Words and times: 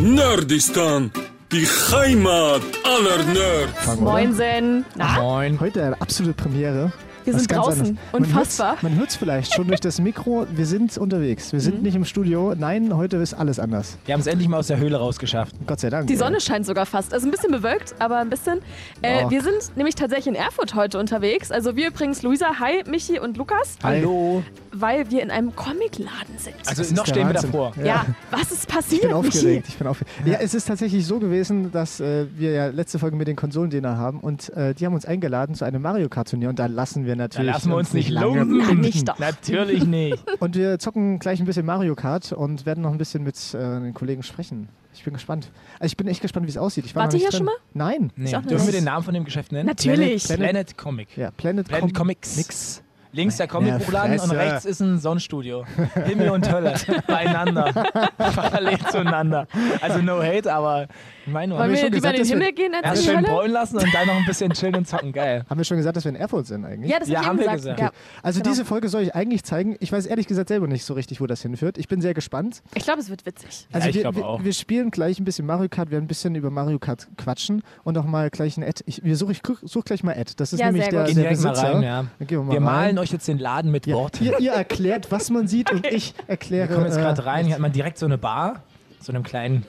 Nerdistan, 0.00 1.10
die 1.52 1.66
Heimat 1.66 2.62
aller 2.84 3.22
Nerds. 3.24 4.00
Moinsen. 4.00 4.86
Na, 4.96 5.20
Moin. 5.20 5.60
Heute 5.60 5.84
eine 5.84 6.00
absolute 6.00 6.32
Premiere. 6.34 6.90
Wir 7.24 7.34
sind 7.38 7.50
draußen. 7.52 7.80
anderes. 7.80 7.96
Unfassbar. 8.12 8.76
Man 8.82 8.96
hört 8.98 9.10
es 9.10 9.16
vielleicht 9.16 9.54
schon 9.54 9.68
durch 9.68 9.80
das 9.80 10.00
Mikro. 10.00 10.46
Wir 10.54 10.66
sind 10.66 10.96
unterwegs. 10.98 11.52
Wir 11.52 11.60
sind 11.60 11.78
Mhm. 11.78 11.82
nicht 11.82 11.94
im 11.94 12.04
Studio. 12.04 12.54
Nein, 12.56 12.94
heute 12.96 13.16
ist 13.18 13.34
alles 13.34 13.58
anders. 13.58 13.98
Wir 14.06 14.14
haben 14.14 14.20
es 14.20 14.26
endlich 14.26 14.48
mal 14.48 14.58
aus 14.58 14.68
der 14.68 14.78
Höhle 14.78 14.96
rausgeschafft. 14.96 15.54
Gott 15.66 15.80
sei 15.80 15.90
Dank. 15.90 16.06
die 16.06 16.16
Sonne 16.16 16.40
scheint 16.40 16.66
sogar 16.66 16.86
fast. 16.86 17.12
Also 17.12 17.26
ein 17.26 17.30
bisschen 17.30 17.50
bewölkt, 17.52 17.94
aber 17.98 18.18
ein 18.18 18.30
bisschen. 18.30 18.60
Äh, 19.02 19.20
Ja. 19.22 19.30
Wir 19.30 19.42
sind 19.42 19.76
nämlich 19.76 19.94
tatsächlich 19.94 20.28
in 20.28 20.34
Erfurt 20.34 20.74
heute 20.74 20.98
unterwegs. 20.98 21.50
Also 21.50 21.76
wir 21.76 21.88
übrigens 21.88 22.22
Luisa, 22.22 22.58
hi, 22.58 22.82
Michi 22.88 23.18
und 23.18 23.36
Lukas. 23.36 23.76
Hallo. 23.82 24.42
weil 24.72 25.10
wir 25.10 25.20
in 25.22 25.30
einem 25.32 25.54
Comicladen 25.56 26.38
sind. 26.38 26.54
Also 26.66 26.82
ist 26.82 26.94
noch 26.96 27.04
stehen 27.04 27.26
wir 27.28 27.34
Wahnsinn. 27.34 27.50
davor. 27.52 27.72
ja. 27.84 28.06
was 28.30 28.52
ist 28.52 28.68
passiert, 28.68 29.02
Ich 29.02 29.08
bin 29.08 29.12
aufgeregt. 29.16 29.44
Michi? 29.44 29.62
Ich 29.68 29.76
bin 29.78 29.86
aufgeregt. 29.88 30.12
Ja, 30.24 30.38
es 30.40 30.54
ist 30.54 30.68
tatsächlich 30.68 31.04
so 31.04 31.18
gewesen, 31.18 31.72
dass 31.72 31.98
äh, 32.00 32.26
wir 32.36 32.52
ja 32.52 32.66
letzte 32.68 32.98
Folge 33.00 33.16
mit 33.16 33.26
den 33.26 33.34
Konsolendiener 33.36 33.96
haben 33.98 34.20
und 34.20 34.48
äh, 34.56 34.72
die 34.74 34.86
haben 34.86 34.94
uns 34.94 35.04
eingeladen 35.06 35.54
zu 35.56 35.64
einem 35.64 35.82
Mario 35.82 36.08
Kart 36.08 36.30
Turnier 36.30 36.48
und 36.50 36.58
da 36.60 36.66
lassen 36.66 37.04
wir 37.04 37.09
Da 37.18 37.24
natürlich 37.24 37.52
lassen 37.52 37.68
wir 37.70 37.76
uns 37.76 37.92
nicht 37.92 38.08
lange 38.10 38.38
lumpen. 38.44 38.58
Na, 38.58 38.74
nicht 38.74 39.08
doch. 39.08 39.18
Natürlich 39.18 39.84
nicht. 39.84 40.18
Und 40.40 40.54
wir 40.56 40.78
zocken 40.78 41.18
gleich 41.18 41.40
ein 41.40 41.46
bisschen 41.46 41.66
Mario 41.66 41.94
Kart 41.94 42.32
und 42.32 42.66
werden 42.66 42.82
noch 42.82 42.92
ein 42.92 42.98
bisschen 42.98 43.22
mit 43.22 43.36
äh, 43.54 43.58
den 43.58 43.94
Kollegen 43.94 44.22
sprechen. 44.22 44.68
Ich 44.94 45.04
bin 45.04 45.12
gespannt. 45.14 45.50
Also 45.78 45.86
ich 45.92 45.96
bin 45.96 46.08
echt 46.08 46.20
gespannt, 46.22 46.46
wie 46.46 46.50
es 46.50 46.56
aussieht. 46.58 46.84
Ich 46.84 46.94
war 46.96 47.04
Wart 47.04 47.12
noch 47.12 47.20
ihr 47.20 47.26
nicht 47.26 47.36
hier 47.36 47.46
drin. 47.46 47.54
Nein. 47.74 48.12
Nee. 48.16 48.24
Ist 48.26 48.34
auch 48.34 48.42
Dürfen 48.42 48.66
wir 48.66 48.72
den 48.72 48.84
Namen 48.84 49.04
von 49.04 49.14
dem 49.14 49.24
Geschäft 49.24 49.52
nennen? 49.52 49.66
Natürlich. 49.66 50.24
Planet- 50.24 50.50
Planet 50.50 50.76
Comic. 50.78 51.16
Ja, 51.16 51.30
Planet, 51.30 51.68
Planet 51.68 51.82
Com 51.84 51.92
Comics. 51.92 52.36
Nix. 52.36 52.82
Links 53.12 53.36
der 53.38 53.48
Comicbuchladen 53.48 54.20
und 54.20 54.30
rechts 54.30 54.64
ist 54.64 54.80
ein 54.80 54.98
Sonnenstudio. 54.98 55.64
Himmel 56.06 56.30
und 56.30 56.50
Hölle. 56.52 56.74
Beieinander. 57.06 57.72
Parallel 58.16 58.78
zueinander. 58.90 59.46
Also 59.80 60.00
no 60.00 60.22
hate, 60.22 60.52
aber 60.52 60.86
meine 61.26 61.54
Wollen 61.54 61.70
wir 61.70 61.74
wir 61.74 61.76
schon 61.82 61.92
lieber 61.92 62.12
gesagt, 62.12 62.18
in 62.18 62.24
den 62.24 62.32
Himmel 62.40 62.52
gehen 62.54 62.74
als 62.74 62.84
Erst 62.84 62.96
in 62.96 63.02
die 63.02 63.08
schön 63.08 63.16
Hölle? 63.18 63.28
bräunen 63.28 63.52
lassen 63.52 63.76
und 63.78 63.86
dann 63.94 64.06
noch 64.06 64.14
ein 64.14 64.24
bisschen 64.26 64.52
chillen 64.52 64.74
und 64.76 64.88
zocken. 64.88 65.12
Geil. 65.12 65.44
Haben 65.48 65.58
wir 65.58 65.64
schon 65.64 65.76
gesagt, 65.76 65.96
dass 65.96 66.04
wir 66.04 66.10
in 66.10 66.16
Erfurt 66.16 66.46
sind 66.46 66.64
eigentlich? 66.64 66.90
Ja, 66.90 66.98
das 66.98 67.08
Ja, 67.08 67.18
hab 67.18 67.22
ich 67.24 67.28
haben 67.28 67.38
eben 67.38 67.46
wir 67.50 67.56
gesagt. 67.56 67.76
gesagt. 67.78 67.94
Ja. 67.94 68.00
Also 68.22 68.40
Genau. 68.40 68.50
diese 68.52 68.64
Folge 68.64 68.88
soll 68.88 69.02
ich 69.02 69.14
eigentlich 69.14 69.44
zeigen. 69.44 69.76
Ich 69.80 69.92
weiß 69.92 70.06
ehrlich 70.06 70.26
gesagt 70.26 70.48
selber 70.48 70.66
nicht 70.66 70.84
so 70.84 70.94
richtig, 70.94 71.20
wo 71.20 71.26
das 71.26 71.42
hinführt. 71.42 71.78
Ich 71.78 71.88
bin 71.88 72.00
sehr 72.00 72.14
gespannt. 72.14 72.62
Ich 72.74 72.84
glaube, 72.84 73.00
es 73.00 73.10
wird 73.10 73.26
witzig. 73.26 73.66
Also 73.72 73.88
ich 73.88 73.94
wir, 73.96 74.02
glaub 74.02 74.16
wir, 74.16 74.26
auch. 74.26 74.44
wir 74.44 74.52
spielen 74.52 74.90
gleich 74.90 75.18
ein 75.18 75.24
bisschen 75.24 75.46
Mario 75.46 75.68
Kart, 75.68 75.88
wir 75.88 75.92
werden 75.96 76.04
ein 76.04 76.08
bisschen 76.08 76.34
über 76.36 76.50
Mario 76.50 76.78
Kart 76.78 77.08
quatschen 77.16 77.62
und 77.84 77.98
auch 77.98 78.04
mal 78.04 78.30
gleich 78.30 78.56
ein 78.56 78.62
Ad. 78.64 78.82
Ich, 78.86 79.04
wir 79.04 79.16
such, 79.16 79.30
ich 79.30 79.42
such 79.64 79.84
gleich 79.84 80.02
mal 80.02 80.14
Ad. 80.16 80.32
Das 80.36 80.52
ist 80.52 80.58
Ja, 80.60 80.66
nämlich 80.66 80.84
sehr 80.84 80.92
der, 80.92 81.00
gut. 81.00 81.06
Gehen 81.08 81.16
der 81.16 81.24
direkt 81.24 81.42
mal 81.42 81.50
Besitzer. 81.50 81.74
rein, 81.74 81.82
ja. 81.82 82.04
Dann 82.18 82.26
gehen 82.26 82.38
wir 82.38 82.44
mal 82.44 82.52
Wir 82.52 82.56
rein. 82.58 82.64
malen 82.64 82.98
euch 83.00 83.10
jetzt 83.10 83.26
den 83.28 83.38
Laden 83.38 83.70
mit 83.70 83.86
ja, 83.86 83.96
Worten. 83.96 84.24
ihr, 84.24 84.38
ihr 84.38 84.52
erklärt, 84.52 85.10
was 85.10 85.30
man 85.30 85.48
sieht 85.48 85.72
und 85.72 85.86
ich 85.86 86.14
erkläre. 86.26 86.68
Wir 86.68 86.74
kommen 86.76 86.86
jetzt 86.86 86.98
gerade 86.98 87.22
äh, 87.22 87.24
rein. 87.24 87.46
Hier 87.46 87.54
hat 87.54 87.60
man 87.60 87.72
direkt 87.72 87.98
so 87.98 88.06
eine 88.06 88.18
Bar, 88.18 88.62
so 89.00 89.12
einem 89.12 89.22
kleinen 89.22 89.66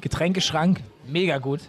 Getränkeschrank. 0.00 0.80
Mega 1.06 1.38
gut. 1.38 1.60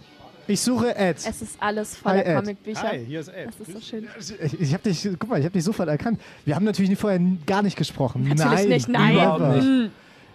Ich 0.46 0.60
suche 0.60 0.96
Ad. 0.96 1.20
Es 1.24 1.42
ist 1.42 1.56
alles 1.60 1.96
voller 1.96 2.26
Ed. 2.26 2.36
Comicbücher. 2.36 2.88
Hi, 2.88 3.04
hier 3.04 3.20
ist 3.20 3.28
Ed. 3.28 3.48
Das 3.48 3.68
ist 3.68 3.72
so 3.72 3.80
schön. 3.80 4.08
Ich, 4.42 4.60
ich 4.60 4.72
habe 4.72 4.82
dich, 4.82 5.08
guck 5.18 5.28
mal, 5.28 5.38
ich 5.38 5.44
habe 5.44 5.52
dich 5.52 5.62
sofort 5.62 5.88
erkannt. 5.88 6.20
Wir 6.44 6.56
haben 6.56 6.64
natürlich 6.64 6.98
vorher 6.98 7.20
gar 7.46 7.62
nicht 7.62 7.76
gesprochen. 7.76 8.24
Natürlich 8.24 8.52
nein, 8.52 8.68
nicht, 8.68 8.88
nein. 8.88 9.14
Überhaupt 9.14 9.56
nicht. 9.56 9.90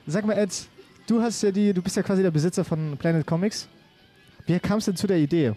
Sag 0.07 0.25
mal, 0.25 0.37
Ed, 0.37 0.51
du 1.07 1.21
hast 1.21 1.41
ja 1.41 1.51
die, 1.51 1.73
du 1.73 1.81
bist 1.81 1.97
ja 1.97 2.03
quasi 2.03 2.21
der 2.21 2.31
Besitzer 2.31 2.63
von 2.63 2.95
Planet 2.97 3.25
Comics. 3.25 3.67
Wie 4.45 4.57
kamst 4.59 4.87
du 4.87 4.91
denn 4.91 4.97
zu 4.97 5.07
der 5.07 5.17
Idee? 5.17 5.53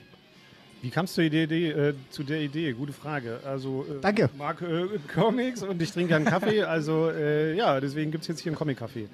Wie 0.81 0.91
kamst 0.91 1.19
du 1.19 1.29
die 1.29 1.43
Idee, 1.43 1.71
äh, 1.71 1.95
zu 2.11 2.23
der 2.23 2.41
Idee? 2.41 2.73
Gute 2.73 2.93
Frage. 2.93 3.41
Also, 3.45 3.85
äh, 3.89 4.01
Danke. 4.01 4.31
mag 4.39 4.63
äh, 4.63 4.87
Comics 5.13 5.63
und 5.63 5.83
ich 5.83 5.91
trinke 5.91 6.15
einen 6.15 6.25
Kaffee. 6.25 6.63
Also, 6.69 7.11
äh, 7.11 7.57
ja, 7.57 7.81
deswegen 7.81 8.11
gibt 8.13 8.23
es 8.23 8.29
jetzt 8.29 8.41
hier 8.41 8.51
einen 8.51 8.59
Comic-Café. 8.59 9.07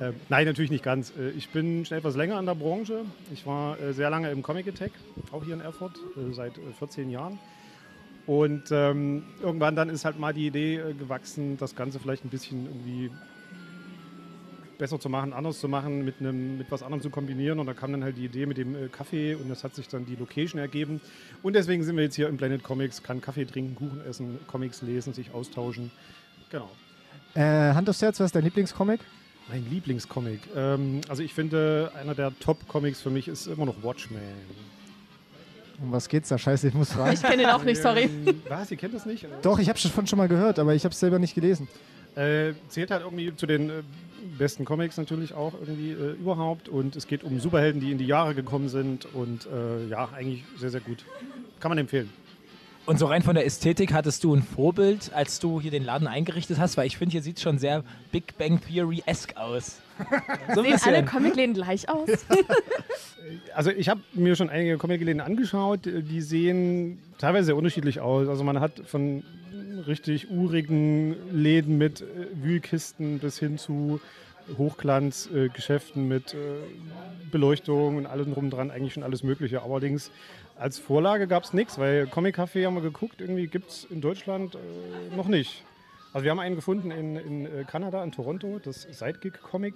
Äh, 0.00 0.12
nein, 0.28 0.46
natürlich 0.46 0.70
nicht 0.70 0.82
ganz. 0.82 1.12
Äh, 1.16 1.30
ich 1.30 1.50
bin 1.50 1.84
schon 1.84 1.98
etwas 1.98 2.16
länger 2.16 2.38
in 2.40 2.46
der 2.46 2.54
Branche. 2.54 3.04
Ich 3.32 3.46
war 3.46 3.76
sehr 3.92 4.10
lange 4.10 4.30
im 4.30 4.42
Comic 4.42 4.66
Attack, 4.66 4.90
auch 5.30 5.44
hier 5.44 5.54
in 5.54 5.60
Erfurt, 5.60 5.92
seit 6.32 6.58
äh, 6.58 6.72
14 6.78 7.10
Jahren. 7.10 7.38
Und 8.26 8.64
ähm, 8.72 9.22
irgendwann 9.40 9.76
dann 9.76 9.88
ist 9.88 10.04
halt 10.04 10.18
mal 10.18 10.34
die 10.34 10.48
Idee 10.48 10.80
gewachsen, 10.98 11.56
das 11.58 11.76
Ganze 11.76 12.00
vielleicht 12.00 12.24
ein 12.24 12.30
bisschen 12.30 12.66
irgendwie 12.66 13.10
besser 14.78 15.00
zu 15.00 15.08
machen, 15.08 15.32
anders 15.32 15.60
zu 15.60 15.68
machen, 15.68 16.04
mit, 16.04 16.20
einem, 16.20 16.58
mit 16.58 16.70
was 16.70 16.82
anderem 16.82 17.02
zu 17.02 17.10
kombinieren. 17.10 17.58
Und 17.58 17.66
da 17.66 17.74
kam 17.74 17.92
dann 17.92 18.04
halt 18.04 18.16
die 18.16 18.24
Idee 18.24 18.46
mit 18.46 18.58
dem 18.58 18.74
äh, 18.74 18.88
Kaffee 18.88 19.34
und 19.34 19.48
das 19.48 19.64
hat 19.64 19.74
sich 19.74 19.88
dann 19.88 20.06
die 20.06 20.16
Location 20.16 20.60
ergeben. 20.60 21.00
Und 21.42 21.54
deswegen 21.54 21.82
sind 21.82 21.96
wir 21.96 22.04
jetzt 22.04 22.16
hier 22.16 22.28
im 22.28 22.36
Planet 22.36 22.62
Comics, 22.62 23.02
kann 23.02 23.20
Kaffee 23.20 23.44
trinken, 23.44 23.74
Kuchen 23.74 24.00
essen, 24.06 24.38
Comics 24.46 24.82
lesen, 24.82 25.12
sich 25.12 25.32
austauschen. 25.32 25.90
Genau. 26.50 26.70
Äh, 27.34 27.74
Hand 27.74 27.88
aufs 27.88 28.02
Herz, 28.02 28.20
was 28.20 28.26
ist 28.26 28.34
dein 28.34 28.44
Lieblingscomic? 28.44 29.00
Mein 29.48 29.68
Lieblingscomic. 29.70 30.40
Ähm, 30.56 31.00
also 31.08 31.22
ich 31.22 31.34
finde, 31.34 31.92
einer 32.00 32.14
der 32.14 32.32
Top-Comics 32.38 33.00
für 33.00 33.10
mich 33.10 33.28
ist 33.28 33.46
immer 33.46 33.66
noch 33.66 33.82
Watchmen. 33.82 34.20
Um 35.80 35.92
was 35.92 36.08
geht's 36.08 36.30
da? 36.30 36.38
Scheiße, 36.38 36.68
ich 36.68 36.74
muss 36.74 36.92
fragen. 36.92 37.12
Ich 37.12 37.22
kenne 37.22 37.42
ihn 37.42 37.48
auch 37.48 37.62
nicht, 37.62 37.80
sorry. 37.80 38.04
Ähm, 38.04 38.42
was? 38.48 38.70
Ihr 38.70 38.76
kennt 38.76 38.94
das 38.94 39.04
nicht? 39.04 39.26
Doch, 39.42 39.58
ich 39.58 39.68
habe 39.68 39.78
schon 39.78 40.06
schon 40.06 40.16
mal 40.16 40.28
gehört, 40.28 40.58
aber 40.58 40.74
ich 40.74 40.84
habe 40.84 40.92
es 40.92 41.00
selber 41.00 41.18
nicht 41.18 41.34
gelesen. 41.34 41.68
Äh, 42.14 42.54
zählt 42.68 42.90
halt 42.90 43.02
irgendwie 43.02 43.36
zu 43.36 43.46
den 43.46 43.68
äh, 43.68 43.82
besten 44.38 44.64
Comics 44.64 44.96
natürlich 44.96 45.34
auch 45.34 45.54
irgendwie 45.54 45.92
äh, 45.92 46.12
überhaupt. 46.12 46.68
Und 46.68 46.96
es 46.96 47.06
geht 47.06 47.24
um 47.24 47.40
Superhelden, 47.40 47.80
die 47.80 47.92
in 47.92 47.98
die 47.98 48.06
Jahre 48.06 48.34
gekommen 48.34 48.68
sind. 48.68 49.06
Und 49.14 49.46
äh, 49.46 49.88
ja, 49.88 50.08
eigentlich 50.14 50.44
sehr, 50.58 50.70
sehr 50.70 50.80
gut. 50.80 51.04
Kann 51.60 51.70
man 51.70 51.78
empfehlen. 51.78 52.10
Und 52.86 53.00
so 53.00 53.06
rein 53.06 53.22
von 53.22 53.34
der 53.34 53.44
Ästhetik 53.44 53.92
hattest 53.92 54.22
du 54.22 54.32
ein 54.32 54.44
Vorbild, 54.44 55.10
als 55.12 55.40
du 55.40 55.60
hier 55.60 55.72
den 55.72 55.84
Laden 55.84 56.06
eingerichtet 56.06 56.58
hast, 56.58 56.76
weil 56.76 56.86
ich 56.86 56.96
finde, 56.96 57.12
hier 57.12 57.22
sieht 57.22 57.40
schon 57.40 57.58
sehr 57.58 57.82
Big 58.12 58.38
Bang 58.38 58.60
Theory-esque 58.60 59.36
aus. 59.36 59.80
So 60.54 60.62
Sehen 60.62 60.78
alle. 60.84 61.04
Comicläden 61.04 61.54
gleich 61.54 61.88
aus? 61.88 62.08
Also 63.54 63.70
ich 63.70 63.88
habe 63.88 64.00
mir 64.12 64.36
schon 64.36 64.50
einige 64.50 64.78
Comicläden 64.78 65.20
angeschaut, 65.20 65.80
die 65.84 66.20
sehen 66.20 67.00
teilweise 67.18 67.46
sehr 67.46 67.56
unterschiedlich 67.56 67.98
aus. 67.98 68.28
Also 68.28 68.44
man 68.44 68.60
hat 68.60 68.82
von 68.86 69.24
richtig 69.86 70.30
urigen 70.30 71.16
Läden 71.32 71.76
mit 71.76 72.02
äh, 72.02 72.04
Wühlkisten 72.40 73.18
bis 73.18 73.38
hin 73.38 73.58
zu 73.58 74.00
Hochglanzgeschäften 74.58 75.52
Geschäften 75.52 76.08
mit 76.08 76.34
äh, 76.34 76.36
Beleuchtung 77.30 77.96
und 77.96 78.06
allem 78.06 78.32
drum 78.32 78.50
dran, 78.50 78.70
eigentlich 78.70 78.94
schon 78.94 79.02
alles 79.02 79.22
Mögliche. 79.22 79.62
Allerdings 79.62 80.10
als 80.58 80.78
Vorlage 80.78 81.26
gab 81.26 81.44
es 81.44 81.52
nichts, 81.52 81.78
weil 81.78 82.06
Comic 82.06 82.38
Café 82.38 82.66
haben 82.66 82.74
wir 82.74 82.82
geguckt, 82.82 83.20
irgendwie 83.20 83.46
gibt 83.46 83.70
es 83.70 83.84
in 83.84 84.00
Deutschland 84.00 84.54
äh, 84.54 85.16
noch 85.16 85.28
nicht. 85.28 85.64
Also 86.12 86.24
wir 86.24 86.30
haben 86.30 86.40
einen 86.40 86.56
gefunden 86.56 86.90
in, 86.90 87.16
in 87.16 87.46
äh, 87.46 87.64
Kanada, 87.64 88.02
in 88.02 88.12
Toronto, 88.12 88.58
das 88.62 88.82
Sidekick 88.82 89.42
Comic. 89.42 89.74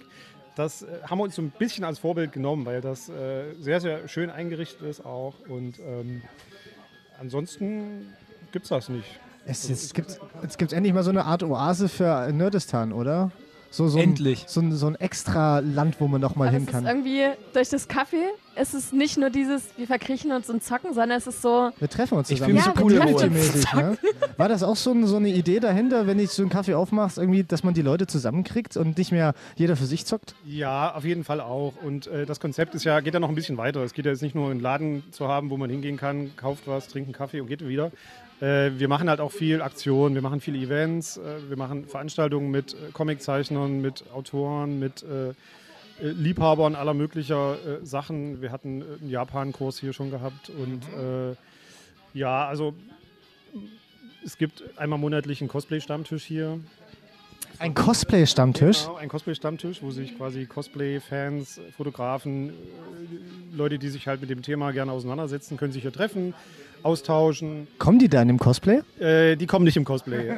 Das 0.55 0.85
haben 1.03 1.19
wir 1.19 1.23
uns 1.23 1.35
so 1.35 1.41
ein 1.41 1.51
bisschen 1.51 1.85
als 1.85 1.99
Vorbild 1.99 2.33
genommen, 2.33 2.65
weil 2.65 2.81
das 2.81 3.05
sehr, 3.05 3.79
sehr 3.79 4.09
schön 4.09 4.29
eingerichtet 4.29 4.81
ist 4.81 5.05
auch. 5.05 5.35
Und 5.47 5.79
ähm, 5.79 6.23
ansonsten 7.21 8.13
gibt 8.51 8.65
es 8.65 8.69
das 8.69 8.89
nicht. 8.89 9.07
Es, 9.45 9.69
es, 9.69 9.93
gibt, 9.93 10.19
es 10.43 10.57
gibt 10.57 10.73
endlich 10.73 10.93
mal 10.93 11.03
so 11.03 11.09
eine 11.09 11.23
Art 11.23 11.41
Oase 11.43 11.87
für 11.87 12.31
Nerdistan, 12.33 12.91
oder? 12.91 13.31
So, 13.73 13.87
so 13.87 13.97
ein, 13.97 14.03
Endlich. 14.09 14.43
So 14.47 14.59
ein, 14.59 14.71
so 14.73 14.87
ein 14.87 14.95
extra 14.95 15.59
Land, 15.59 15.95
wo 15.99 16.07
man 16.07 16.19
noch 16.21 16.35
mal 16.35 16.49
Aber 16.49 16.57
hin 16.57 16.65
kann. 16.65 16.85
irgendwie, 16.85 17.21
durch 17.53 17.69
das 17.69 17.87
Kaffee 17.87 18.17
ist 18.57 18.73
es 18.73 18.91
nicht 18.91 19.17
nur 19.17 19.29
dieses, 19.29 19.63
wir 19.77 19.87
verkriechen 19.87 20.33
uns 20.33 20.49
und 20.49 20.61
zocken, 20.61 20.93
sondern 20.93 21.17
es 21.17 21.25
ist 21.25 21.41
so, 21.41 21.71
Wir 21.79 21.87
treffen 21.89 22.17
uns 22.17 22.29
Ich 22.29 22.39
zusammen. 22.39 22.59
fühl 22.59 22.65
mich 22.65 22.65
so 22.65 22.71
so 22.75 22.85
cool 22.85 22.99
Community-mäßig, 22.99 23.73
ne? 23.73 23.97
War 24.37 24.49
das 24.49 24.61
auch 24.61 24.75
so, 24.75 24.91
ein, 24.91 25.07
so 25.07 25.15
eine 25.15 25.29
Idee 25.29 25.61
dahinter, 25.61 26.05
wenn 26.05 26.19
ich 26.19 26.31
so 26.31 26.41
einen 26.43 26.51
Kaffee 26.51 26.73
aufmachst, 26.73 27.17
irgendwie, 27.17 27.43
dass 27.45 27.63
man 27.63 27.73
die 27.73 27.81
Leute 27.81 28.07
zusammenkriegt 28.07 28.75
und 28.75 28.97
nicht 28.97 29.13
mehr 29.13 29.33
jeder 29.55 29.77
für 29.77 29.85
sich 29.85 30.05
zockt? 30.05 30.35
Ja, 30.45 30.93
auf 30.93 31.05
jeden 31.05 31.23
Fall 31.23 31.39
auch. 31.39 31.73
Und 31.81 32.07
äh, 32.07 32.25
das 32.25 32.41
Konzept 32.41 32.75
ist 32.75 32.83
ja, 32.83 32.99
geht 32.99 33.13
ja 33.13 33.21
noch 33.21 33.29
ein 33.29 33.35
bisschen 33.35 33.57
weiter. 33.57 33.81
Es 33.83 33.93
geht 33.93 34.03
ja 34.05 34.11
jetzt 34.11 34.21
nicht 34.21 34.35
nur 34.35 34.51
einen 34.51 34.59
Laden 34.59 35.03
zu 35.11 35.29
haben, 35.29 35.49
wo 35.49 35.55
man 35.55 35.69
hingehen 35.69 35.95
kann, 35.95 36.35
kauft 36.35 36.67
was, 36.67 36.89
trinkt 36.89 37.07
einen 37.07 37.13
Kaffee 37.15 37.39
und 37.39 37.47
geht 37.47 37.65
wieder. 37.65 37.89
Äh, 38.41 38.79
wir 38.79 38.87
machen 38.87 39.07
halt 39.07 39.19
auch 39.19 39.31
viel 39.31 39.61
Aktionen, 39.61 40.15
wir 40.15 40.21
machen 40.23 40.41
viele 40.41 40.57
Events, 40.57 41.17
äh, 41.17 41.49
wir 41.49 41.57
machen 41.57 41.85
Veranstaltungen 41.85 42.49
mit 42.49 42.73
äh, 42.73 42.91
Comiczeichnern, 42.91 43.81
mit 43.81 44.03
Autoren, 44.13 44.79
mit 44.79 45.05
Liebhabern 45.99 46.73
aller 46.73 46.95
möglicher 46.95 47.57
Sachen. 47.83 48.41
Wir 48.41 48.51
hatten 48.51 48.81
einen 48.81 49.09
Japan-Kurs 49.11 49.77
hier 49.77 49.93
schon 49.93 50.09
gehabt 50.09 50.49
und 50.49 50.81
äh, 50.97 51.35
ja, 52.17 52.47
also 52.47 52.73
es 54.25 54.39
gibt 54.39 54.63
einmal 54.79 54.97
monatlich 54.97 55.41
einen 55.41 55.47
Cosplay-Stammtisch 55.47 56.23
hier. 56.23 56.59
Ein 57.61 57.75
Cosplay-Stammtisch? 57.75 58.85
Genau, 58.85 58.95
ein 58.95 59.07
Cosplay-Stammtisch, 59.09 59.83
wo 59.83 59.91
sich 59.91 60.17
quasi 60.17 60.45
Cosplay-Fans, 60.45 61.61
Fotografen, 61.77 62.49
äh, 62.49 63.55
Leute, 63.55 63.77
die 63.77 63.89
sich 63.89 64.07
halt 64.07 64.19
mit 64.21 64.29
dem 64.31 64.41
Thema 64.41 64.71
gerne 64.71 64.91
auseinandersetzen, 64.91 65.57
können 65.57 65.71
sich 65.71 65.83
hier 65.83 65.93
treffen, 65.93 66.33
austauschen. 66.81 67.67
Kommen 67.77 67.99
die 67.99 68.09
da 68.09 68.23
in 68.23 68.29
dem 68.29 68.39
Cosplay? 68.39 68.81
Äh, 68.99 69.35
die 69.35 69.45
kommen 69.45 69.65
nicht 69.65 69.77
im 69.77 69.85
Cosplay. 69.85 70.29
äh, 70.29 70.35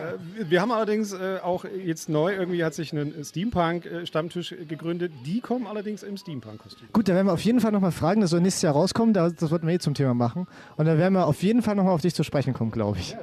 wir 0.49 0.59
haben 0.59 0.73
allerdings 0.73 1.13
äh, 1.13 1.37
auch 1.41 1.63
jetzt 1.63 2.09
neu, 2.09 2.33
irgendwie 2.33 2.61
hat 2.65 2.73
sich 2.73 2.91
ein 2.91 3.13
Steampunk-Stammtisch 3.23 4.53
gegründet. 4.67 5.13
Die 5.25 5.39
kommen 5.39 5.65
allerdings 5.65 6.03
im 6.03 6.17
Steampunk-Kostüm. 6.17 6.89
Gut, 6.91 7.07
da 7.07 7.13
werden 7.15 7.27
wir 7.27 7.33
auf 7.33 7.41
jeden 7.45 7.61
Fall 7.61 7.71
nochmal 7.71 7.93
fragen, 7.93 8.19
das 8.19 8.31
soll 8.31 8.41
nächstes 8.41 8.63
Jahr 8.63 8.73
rauskommen, 8.73 9.13
da- 9.13 9.29
das 9.29 9.49
wollten 9.49 9.65
wir 9.65 9.73
eh 9.75 9.79
zum 9.79 9.93
Thema 9.93 10.13
machen. 10.13 10.45
Und 10.75 10.85
dann 10.85 10.97
werden 10.97 11.13
wir 11.13 11.25
auf 11.27 11.41
jeden 11.41 11.61
Fall 11.61 11.75
nochmal 11.75 11.93
auf 11.93 12.01
dich 12.01 12.13
zu 12.13 12.23
sprechen 12.23 12.53
kommen, 12.53 12.71
glaube 12.71 12.97
ich. 12.99 13.15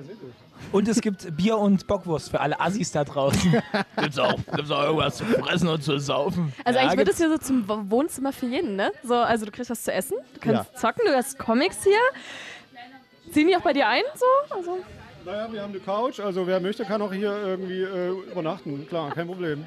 Und 0.73 0.87
es 0.89 1.01
gibt 1.01 1.37
Bier 1.37 1.59
und 1.59 1.87
Bockwurst 1.87 2.31
für 2.31 2.41
alle 2.41 2.61
Assis 2.61 2.93
da 2.93 3.05
draußen. 3.05 3.61
gibt's, 3.97 4.19
auch, 4.19 4.37
gibt's 4.55 4.71
auch 4.71 4.83
irgendwas 4.85 5.17
zu 5.17 5.25
fressen 5.25 5.69
und 5.69 5.83
zu 5.83 5.99
saufen? 5.99 6.53
Also 6.65 6.79
Ja, 6.79 6.85
eigentlich 6.87 6.99
wird 6.99 7.09
es 7.09 7.17
hier 7.19 7.29
so 7.31 7.39
zum 7.39 7.69
Wo- 7.69 7.91
Wohnzimmer 7.91 8.33
für 8.33 8.47
jeden, 8.47 8.77
ne? 8.77 8.93
So, 9.03 9.15
also 9.17 9.47
du 9.47 9.51
kriegst 9.53 9.71
was 9.71 9.83
zu 9.83 9.93
essen, 9.93 10.17
du 10.35 10.41
kannst 10.41 10.71
Ja. 10.73 10.79
zocken, 10.79 11.03
du 11.07 11.15
hast 11.17 11.39
Comics 11.39 11.83
hier. 11.85 13.33
Ziehen 13.33 13.47
die 13.49 13.57
auch 13.57 13.61
bei 13.62 13.73
dir 13.73 13.87
ein, 13.89 14.03
so? 14.15 14.55
Also, 14.57 14.79
Naja, 15.25 15.53
wir 15.53 15.62
haben 15.62 15.71
eine 15.71 15.81
Couch, 15.81 16.19
also 16.21 16.47
wer 16.47 16.61
möchte, 16.61 16.85
kann 16.85 17.01
auch 17.03 17.12
hier 17.12 17.33
irgendwie 17.45 17.83
äh, 17.83 18.11
übernachten. 18.33 18.87
Klar, 18.89 19.11
kein 19.12 19.27
Problem. 19.27 19.67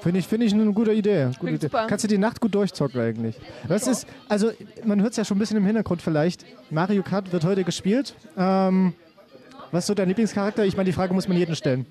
Finde 0.00 0.20
ich, 0.20 0.28
finde 0.28 0.44
ich 0.46 0.52
eine 0.52 0.70
gute 0.72 0.92
Idee. 0.92 1.30
Gute 1.38 1.52
Idee. 1.54 1.68
Kannst 1.70 2.04
du 2.04 2.08
die 2.08 2.18
Nacht 2.18 2.40
gut 2.40 2.54
durchzocken 2.54 3.00
eigentlich. 3.00 3.36
Das 3.68 3.86
ist, 3.86 4.06
also 4.28 4.50
man 4.84 5.00
hört 5.00 5.12
es 5.12 5.16
ja 5.16 5.24
schon 5.24 5.36
ein 5.38 5.40
bisschen 5.40 5.56
im 5.56 5.64
Hintergrund 5.64 6.02
vielleicht. 6.02 6.44
Mario 6.70 7.02
Kart 7.02 7.32
wird 7.32 7.44
heute 7.44 7.64
gespielt. 7.64 8.14
Ähm, 8.36 8.92
was 9.74 9.84
ist 9.84 9.88
so 9.88 9.94
dein 9.94 10.08
Lieblingscharakter? 10.08 10.64
Ich 10.64 10.76
meine, 10.76 10.86
die 10.86 10.92
Frage 10.92 11.12
muss 11.12 11.26
man 11.28 11.36
jedem 11.36 11.54
stellen. 11.54 11.84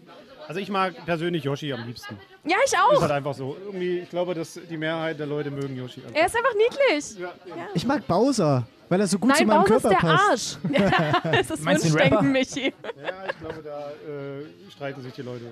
Also 0.47 0.59
ich 0.59 0.69
mag 0.69 0.93
persönlich 1.05 1.43
Yoshi 1.43 1.71
am 1.73 1.85
liebsten. 1.85 2.17
ja, 2.43 2.57
ich 2.65 2.71
Ist 2.71 2.77
auch. 2.77 3.01
halt 3.01 3.11
einfach 3.11 3.33
so. 3.33 3.55
Irgendwie, 3.65 3.99
ich 3.99 4.09
glaube, 4.09 4.33
dass 4.33 4.59
die 4.69 4.77
Mehrheit 4.77 5.19
der 5.19 5.25
Leute 5.25 5.49
mögen 5.51 5.75
Yoshi. 5.75 6.01
Einfach. 6.01 6.15
Er 6.19 6.25
ist 6.25 6.35
einfach 6.35 6.53
niedlich. 6.53 7.19
Ja, 7.19 7.33
ja. 7.45 7.67
Ich 7.73 7.85
mag 7.85 8.05
Bowser, 8.07 8.65
weil 8.89 8.99
er 8.99 9.07
so 9.07 9.17
gut 9.19 9.35
zu 9.35 9.45
Nein, 9.45 9.47
meinem 9.47 9.63
Bowser 9.63 9.75
ist 9.75 9.81
Körper 9.83 10.07
der 10.07 10.17
passt. 10.17 10.59
Arsch. 10.63 11.21
Ja, 11.23 11.31
das 11.31 11.49
ist 11.51 11.63
Meinst 11.63 11.85
du 11.85 11.89
den 11.89 11.97
Rapper? 11.97 12.21
Wunschdenken, 12.23 12.31
Michi. 12.31 12.73
ja, 13.01 13.29
ich 13.29 13.39
glaube, 13.39 13.61
da 13.63 13.89
äh, 13.91 14.71
streiten 14.71 15.01
sich 15.01 15.13
die 15.13 15.21
Leute. 15.21 15.45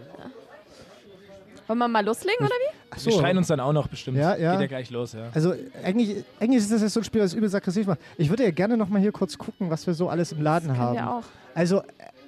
Wollen 1.68 1.80
wir 1.80 1.88
mal 1.88 2.04
loslegen, 2.04 2.46
oder 2.46 2.50
wie? 2.56 2.76
Ach 2.90 3.06
Wir 3.06 3.12
schreien 3.14 3.38
uns 3.38 3.48
dann 3.48 3.62
auch 3.62 3.72
noch 3.72 3.88
bestimmt. 3.88 4.18
Ja, 4.18 4.36
ja. 4.36 4.52
Geht 4.54 4.62
ja 4.62 4.68
gleich 4.68 4.90
los, 4.90 5.14
ja. 5.14 5.30
Also 5.34 5.54
eigentlich, 5.84 6.26
eigentlich 6.40 6.64
ist 6.64 6.72
das 6.72 6.82
jetzt 6.82 6.94
so 6.94 7.00
ein 7.00 7.04
Spiel, 7.06 7.22
das 7.22 7.34
übelst 7.34 7.56
aggressiv 7.56 7.88
macht. 7.88 8.00
Ich 8.18 8.30
würde 8.30 8.44
ja 8.44 8.52
gerne 8.52 8.76
noch 8.76 8.90
mal 8.90 9.00
hier 9.00 9.14
kurz 9.14 9.38
gucken, 9.38 9.70
was 9.70 9.88
wir 9.88 9.94
so 9.94 10.10
alles 10.10 10.34
im 10.34 10.42
Laden 10.42 10.78
haben. 10.78 10.96
Ja, 10.96 11.20
auch. 11.20 11.24
Also, 11.56 11.82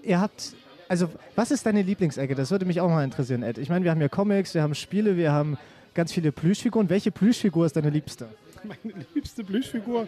ihr 0.03 0.19
habt. 0.19 0.53
Also, 0.87 1.09
was 1.35 1.51
ist 1.51 1.65
deine 1.65 1.81
Lieblingsecke? 1.81 2.35
Das 2.35 2.51
würde 2.51 2.65
mich 2.65 2.81
auch 2.81 2.89
mal 2.89 3.03
interessieren, 3.03 3.43
Ed. 3.43 3.57
Ich 3.57 3.69
meine, 3.69 3.83
wir 3.83 3.91
haben 3.91 4.01
ja 4.01 4.09
Comics, 4.09 4.53
wir 4.53 4.61
haben 4.61 4.75
Spiele, 4.75 5.17
wir 5.17 5.31
haben 5.31 5.57
ganz 5.93 6.11
viele 6.11 6.31
Plüschfiguren. 6.31 6.89
Welche 6.89 7.11
Plüschfigur 7.11 7.65
ist 7.65 7.75
deine 7.75 7.89
liebste? 7.89 8.27
Meine 8.83 9.05
liebste 9.13 9.43
Plüschfigur. 9.43 10.07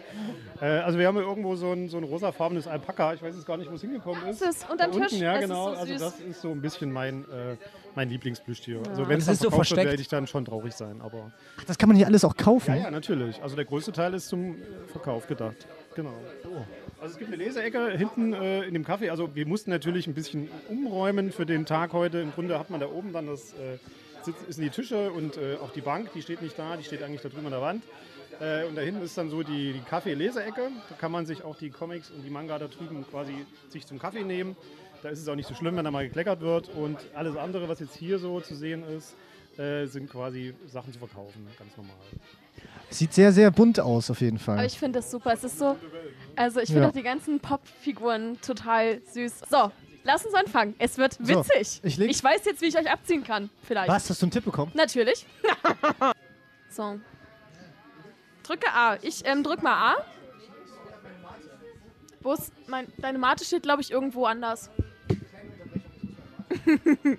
Äh, 0.60 0.64
also 0.66 0.98
wir 0.98 1.06
haben 1.06 1.16
hier 1.16 1.26
irgendwo 1.26 1.56
so 1.56 1.72
ein, 1.72 1.88
so 1.88 1.96
ein 1.98 2.04
rosafarbenes 2.04 2.66
Alpaka. 2.66 3.14
Ich 3.14 3.22
weiß 3.22 3.34
jetzt 3.34 3.46
gar 3.46 3.56
nicht, 3.56 3.70
wo 3.70 3.74
es 3.74 3.80
hingekommen 3.82 4.26
ist. 4.28 4.40
Das 4.42 4.56
ist 4.56 4.70
unterm 4.70 4.90
Da 4.90 4.96
unten, 4.96 5.08
Tisch. 5.08 5.20
ja 5.20 5.34
Es 5.36 5.42
ist 5.42 5.48
genau. 5.48 5.64
so 5.72 5.76
also 5.80 5.92
das 5.98 6.20
ist 6.20 6.40
so 6.40 6.50
ein 6.50 6.60
bisschen 6.62 6.92
mein, 6.92 7.24
äh, 7.30 7.56
mein 7.94 8.08
Lieblingsplüschtier. 8.08 8.80
Also 8.88 9.08
wenn 9.08 9.18
es 9.18 9.26
Das 9.26 9.34
ist 9.34 9.42
so 9.42 9.50
verkauft 9.50 9.50
wird, 9.50 9.66
versteckt. 9.68 9.90
werde 9.90 10.02
ich 10.02 10.08
dann 10.08 10.26
schon 10.26 10.44
traurig 10.44 10.72
sein. 10.74 11.00
Aber 11.02 11.32
Ach, 11.58 11.64
das 11.64 11.78
kann 11.78 11.88
man 11.88 11.96
hier 11.96 12.06
alles 12.06 12.24
auch 12.24 12.36
kaufen. 12.36 12.74
ja, 12.74 12.82
ja, 12.84 12.90
natürlich. 12.90 13.42
Also 13.42 13.56
der 13.56 13.64
größte 13.64 13.92
Teil 13.92 14.14
ist 14.14 14.28
zum 14.28 14.56
äh, 14.56 14.64
Verkauf 14.88 15.26
gedacht. 15.26 15.66
Genau. 15.94 16.14
Also 17.00 17.12
es 17.14 17.18
gibt 17.18 17.32
eine 17.32 17.42
Leseecke 17.42 17.90
hinten 17.96 18.32
äh, 18.32 18.62
in 18.64 18.74
dem 18.74 18.84
Café. 18.84 19.10
Also 19.10 19.34
wir 19.34 19.46
mussten 19.46 19.70
natürlich 19.70 20.06
ein 20.06 20.14
bisschen 20.14 20.48
umräumen 20.68 21.30
für 21.32 21.46
den 21.46 21.66
Tag 21.66 21.92
heute. 21.92 22.18
Im 22.20 22.32
Grunde 22.32 22.58
hat 22.58 22.70
man 22.70 22.80
da 22.80 22.86
oben 22.88 23.12
dann 23.12 23.26
das 23.26 23.52
äh, 23.54 23.78
sitz, 24.22 24.36
sind 24.48 24.64
die 24.64 24.70
Tische 24.70 25.10
und 25.12 25.36
äh, 25.36 25.56
auch 25.62 25.70
die 25.72 25.80
Bank. 25.80 26.12
Die 26.14 26.20
steht 26.22 26.42
nicht 26.42 26.58
da, 26.58 26.76
die 26.76 26.84
steht 26.84 27.02
eigentlich 27.02 27.22
da 27.22 27.28
drüben 27.28 27.46
an 27.46 27.52
der 27.52 27.62
Wand. 27.62 27.82
Äh, 28.40 28.66
und 28.66 28.74
da 28.76 28.82
hinten 28.82 29.02
ist 29.02 29.16
dann 29.16 29.30
so 29.30 29.42
die, 29.42 29.72
die 29.72 29.80
Kaffee-Leseecke. 29.80 30.70
Da 30.88 30.94
kann 30.96 31.10
man 31.12 31.24
sich 31.26 31.42
auch 31.44 31.56
die 31.56 31.70
Comics 31.70 32.10
und 32.10 32.22
die 32.22 32.30
Manga 32.30 32.58
da 32.58 32.68
drüben 32.68 33.04
quasi 33.10 33.34
sich 33.70 33.86
zum 33.86 33.98
Kaffee 33.98 34.24
nehmen. 34.24 34.56
Da 35.02 35.08
ist 35.10 35.20
es 35.20 35.28
auch 35.28 35.34
nicht 35.36 35.48
so 35.48 35.54
schlimm, 35.54 35.76
wenn 35.76 35.84
da 35.84 35.90
mal 35.90 36.06
gekleckert 36.06 36.40
wird. 36.40 36.68
Und 36.70 36.98
alles 37.14 37.36
andere, 37.36 37.68
was 37.68 37.80
jetzt 37.80 37.94
hier 37.96 38.18
so 38.18 38.40
zu 38.40 38.54
sehen 38.54 38.82
ist, 38.84 39.14
äh, 39.58 39.86
sind 39.86 40.10
quasi 40.10 40.54
Sachen 40.66 40.92
zu 40.92 40.98
verkaufen, 40.98 41.46
ganz 41.58 41.74
normal. 41.76 41.96
Sieht 42.90 43.12
sehr, 43.14 43.32
sehr 43.32 43.50
bunt 43.50 43.80
aus, 43.80 44.10
auf 44.10 44.20
jeden 44.20 44.36
Aber 44.36 44.44
Fall. 44.56 44.66
ich 44.66 44.78
finde 44.78 44.98
das 45.00 45.10
super. 45.10 45.32
Es 45.32 45.44
ist 45.44 45.58
so. 45.58 45.76
Also, 46.36 46.60
ich 46.60 46.66
finde 46.68 46.82
Ja. 46.82 46.88
auch 46.88 46.92
die 46.92 47.02
ganzen 47.02 47.40
Pop-Figuren 47.40 48.38
total 48.42 49.00
süß. 49.12 49.40
So, 49.50 49.70
lass 50.04 50.24
uns 50.24 50.34
anfangen. 50.34 50.74
Es 50.78 50.96
wird 50.98 51.14
So, 51.14 51.26
witzig. 51.26 51.80
ich 51.82 51.96
leg- 51.96 52.10
ich 52.10 52.22
weiß 52.22 52.44
jetzt, 52.44 52.60
wie 52.60 52.66
ich 52.66 52.76
euch 52.78 52.90
abziehen 52.90 53.24
kann. 53.24 53.50
Vielleicht. 53.62 53.88
Was? 53.88 54.08
Hast 54.10 54.20
du 54.22 54.26
einen 54.26 54.30
Tipp 54.30 54.44
bekommen? 54.44 54.72
Natürlich. 54.74 55.26
so. 56.70 56.98
Drücke 58.46 58.66
A. 58.72 58.96
Ich 59.02 59.24
ähm, 59.26 59.42
drück 59.42 59.62
mal 59.62 59.92
A. 59.92 59.96
Wo 62.22 62.32
ist 62.34 62.52
mein. 62.68 62.86
Deine 62.98 63.18
Mate 63.18 63.44
steht, 63.44 63.62
glaube 63.62 63.82
ich, 63.82 63.90
irgendwo 63.90 64.24
anders. 64.26 64.70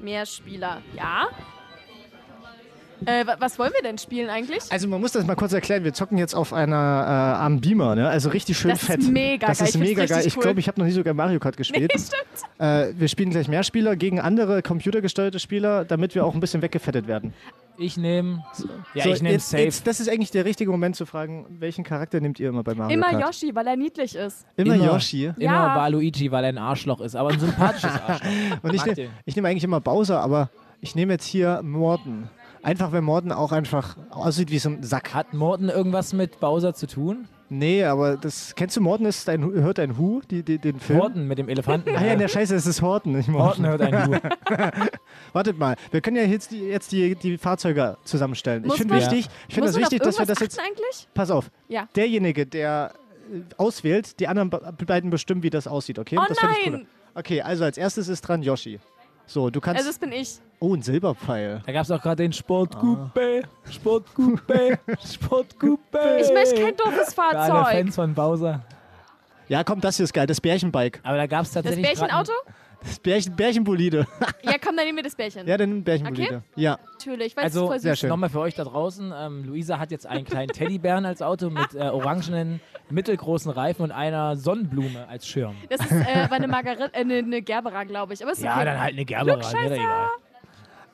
Mehr 0.00 0.26
Spieler. 0.26 0.80
Ja. 0.96 1.26
Äh, 3.04 3.26
wa- 3.26 3.36
was 3.38 3.58
wollen 3.58 3.72
wir 3.74 3.82
denn 3.82 3.98
spielen 3.98 4.30
eigentlich? 4.30 4.62
Also 4.70 4.88
man 4.88 5.00
muss 5.00 5.12
das 5.12 5.26
mal 5.26 5.34
kurz 5.34 5.52
erklären. 5.52 5.84
Wir 5.84 5.92
zocken 5.92 6.16
jetzt 6.18 6.34
auf 6.34 6.52
einer 6.52 7.36
äh, 7.38 7.44
am 7.44 7.60
Beamer, 7.60 7.94
ne? 7.94 8.08
Also 8.08 8.30
richtig 8.30 8.56
schön 8.56 8.70
Das 8.70 8.80
ist 8.82 8.86
fett. 8.86 9.02
mega 9.02 9.46
das 9.48 9.58
geil. 9.58 9.68
ist 9.68 9.76
mega 9.78 10.06
geil. 10.06 10.22
Ich 10.26 10.36
cool. 10.36 10.42
glaube, 10.42 10.60
ich 10.60 10.68
habe 10.68 10.80
noch 10.80 10.86
nie 10.86 10.92
sogar 10.92 11.12
Mario 11.12 11.38
Kart 11.38 11.56
gespielt. 11.56 11.90
Nee, 11.94 12.00
stimmt. 12.00 12.50
Äh, 12.58 12.94
wir 12.98 13.08
spielen 13.08 13.30
gleich 13.30 13.48
Mehrspieler 13.48 13.96
gegen 13.96 14.18
andere 14.18 14.62
computergesteuerte 14.62 15.38
Spieler, 15.38 15.84
damit 15.84 16.14
wir 16.14 16.24
auch 16.24 16.34
ein 16.34 16.40
bisschen 16.40 16.62
weggefettet 16.62 17.06
werden. 17.06 17.34
Ich 17.78 17.96
nehme. 17.96 18.44
Ja, 18.94 19.04
So, 19.04 19.10
ich 19.10 19.22
nehme 19.22 19.34
jetzt, 19.34 19.50
safe. 19.50 19.62
Jetzt, 19.64 19.86
das 19.86 20.00
ist 20.00 20.08
eigentlich 20.08 20.30
der 20.30 20.44
richtige 20.44 20.70
Moment 20.70 20.96
zu 20.96 21.06
fragen, 21.06 21.46
welchen 21.60 21.84
Charakter 21.84 22.20
nehmt 22.20 22.40
ihr 22.40 22.48
immer 22.48 22.62
bei 22.62 22.74
Mario 22.74 22.94
Immer 22.94 23.10
Kart? 23.10 23.22
Yoshi, 23.22 23.54
weil 23.54 23.66
er 23.66 23.76
niedlich 23.76 24.14
ist. 24.14 24.46
Immer, 24.56 24.74
Immer. 24.74 24.86
Yoshi. 24.86 25.24
Immer 25.26 25.38
Ja. 25.38 25.76
Waluigi, 25.76 26.30
weil 26.30 26.44
er 26.44 26.48
ein 26.48 26.58
Arschloch 26.58 27.00
ist, 27.00 27.14
aber 27.14 27.30
ein 27.30 27.40
sympathisches 27.40 27.90
Arschloch. 28.06 28.28
Und 28.62 28.74
ich, 28.74 28.86
Mag 28.86 28.96
nehm, 28.96 29.10
nehme 29.26 29.48
eigentlich 29.48 29.64
immer 29.64 29.80
Bowser, 29.80 30.20
aber 30.20 30.50
ich 30.80 30.94
nehme 30.94 31.12
jetzt 31.14 31.26
hier 31.26 31.60
Morten. 31.62 32.30
Einfach, 32.66 32.90
weil 32.90 33.00
Morten 33.00 33.30
auch 33.30 33.52
einfach 33.52 33.96
aussieht 34.10 34.50
wie 34.50 34.58
so 34.58 34.70
ein 34.70 34.82
Sack. 34.82 35.14
Hat 35.14 35.32
Morten 35.34 35.68
irgendwas 35.68 36.12
mit 36.12 36.40
Bowser 36.40 36.74
zu 36.74 36.88
tun? 36.88 37.28
Nee, 37.48 37.84
aber 37.84 38.16
das. 38.16 38.54
Kennst 38.56 38.76
du 38.76 38.80
Morten? 38.80 39.04
Ist 39.04 39.28
dein, 39.28 39.40
hört 39.44 39.78
dein 39.78 39.96
Hu, 39.96 40.20
die, 40.28 40.42
die, 40.42 40.58
den 40.58 40.80
Film? 40.80 40.98
Horten 41.00 41.28
mit 41.28 41.38
dem 41.38 41.48
Elefanten. 41.48 41.90
Ah 41.94 42.04
ja, 42.04 42.14
in 42.14 42.18
der 42.18 42.26
Scheiße, 42.26 42.56
es 42.56 42.66
ist 42.66 42.82
Horten, 42.82 43.12
nicht 43.12 43.28
Morten. 43.28 43.64
Horten 43.64 43.66
hört 43.68 43.80
ein 43.82 44.08
Hu. 44.08 44.16
Wartet 45.32 45.56
mal, 45.56 45.76
wir 45.92 46.00
können 46.00 46.16
ja 46.16 46.24
jetzt 46.24 46.50
die, 46.50 46.58
jetzt 46.58 46.90
die, 46.90 47.14
die 47.14 47.38
Fahrzeuge 47.38 47.98
zusammenstellen. 48.02 48.64
Ich 48.64 48.68
Muss 48.70 48.78
finde 48.78 48.94
man- 48.94 49.02
wichtig, 49.02 49.28
ich 49.46 49.54
finde 49.54 49.68
das 49.70 49.78
wichtig, 49.78 50.00
dass 50.02 50.18
wir 50.18 50.26
das 50.26 50.40
jetzt. 50.40 50.58
eigentlich? 50.58 51.06
Pass 51.14 51.30
auf, 51.30 51.50
Ja. 51.68 51.86
derjenige, 51.94 52.46
der 52.46 52.94
äh, 53.32 53.42
auswählt, 53.58 54.18
die 54.18 54.26
anderen 54.26 54.50
be- 54.50 54.74
beiden 54.84 55.10
bestimmen, 55.10 55.44
wie 55.44 55.50
das 55.50 55.68
aussieht, 55.68 56.00
okay? 56.00 56.16
Oh 56.18 56.24
das 56.28 56.38
find 56.40 56.52
ich 56.64 56.66
nein! 56.72 56.80
cool. 56.80 56.86
Okay, 57.14 57.42
also 57.42 57.62
als 57.62 57.78
erstes 57.78 58.08
ist 58.08 58.22
dran 58.22 58.42
Yoshi. 58.42 58.80
So, 59.26 59.50
du 59.50 59.60
kannst. 59.60 59.78
Also, 59.78 59.90
das 59.90 59.98
bin 59.98 60.12
ich. 60.12 60.38
oh, 60.60 60.74
ein 60.74 60.82
Silberpfeil. 60.82 61.62
Da 61.66 61.72
gab 61.72 61.82
es 61.84 61.90
auch 61.90 62.00
gerade 62.00 62.22
den 62.22 62.32
Sportcoupé, 62.32 63.42
Sportcoupé, 63.70 64.78
Sportcoupé. 65.04 66.16
Ich 66.20 66.32
möchte 66.32 66.62
kein 66.62 66.76
doofes 66.76 67.12
Für 67.14 67.22
alle 67.22 67.52
Fahrzeug. 67.52 67.72
Fans 67.76 67.94
von 67.94 68.14
Bowser. 68.14 68.60
Ja, 69.48 69.62
komm, 69.64 69.80
das 69.80 69.96
hier 69.96 70.04
ist 70.04 70.12
geil, 70.12 70.26
das 70.26 70.40
Bärchenbike. 70.40 71.00
Aber 71.02 71.16
da 71.16 71.26
gab 71.26 71.42
es 71.42 71.52
Das 71.52 71.62
tatsächlich. 71.64 71.86
grad 71.94 71.98
Bärchenauto? 72.08 72.32
Das 72.82 72.98
Bärchen, 73.00 73.34
Bärchenbolide. 73.36 74.06
Ja, 74.42 74.52
komm, 74.62 74.76
dann 74.76 74.84
nehmen 74.86 74.96
wir 74.96 75.02
das 75.04 75.14
Bärchen. 75.16 75.46
ja, 75.46 75.56
dann 75.56 75.68
nimm 75.70 75.82
Bärchenbolide. 75.84 76.42
Ja. 76.54 76.78
Natürlich, 76.92 77.36
weil 77.36 77.44
Also, 77.44 77.60
es 77.60 77.64
ist 77.64 77.68
voll 77.68 77.80
sehr 77.80 77.92
süß. 77.94 78.00
schön. 78.00 78.08
Nochmal 78.10 78.30
für 78.30 78.40
euch 78.40 78.54
da 78.54 78.64
draußen. 78.64 79.12
Ähm, 79.16 79.44
Luisa 79.44 79.78
hat 79.78 79.90
jetzt 79.90 80.06
einen 80.06 80.24
kleinen 80.24 80.48
Teddybären 80.52 81.04
als 81.04 81.20
Auto 81.22 81.50
mit 81.50 81.74
äh, 81.74 81.78
orangenen, 81.88 82.60
mittelgroßen 82.90 83.50
Reifen 83.50 83.82
und 83.82 83.90
einer 83.92 84.36
Sonnenblume 84.36 85.08
als 85.08 85.26
Schirm. 85.26 85.56
Das 85.68 85.80
ist 85.80 85.90
äh, 85.90 86.28
eine 86.30 86.46
Margaret, 86.48 86.92
äh, 86.94 86.98
eine, 86.98 87.14
eine 87.18 87.42
Gerbera, 87.42 87.84
glaube 87.84 88.14
ich. 88.14 88.22
Aber 88.22 88.32
ist 88.32 88.42
Ja, 88.42 88.54
okay. 88.56 88.64
dann 88.66 88.80
halt 88.80 88.92
eine 88.94 89.04
Gerbera, 89.04 89.52
mir 89.52 89.72
egal. 89.72 90.06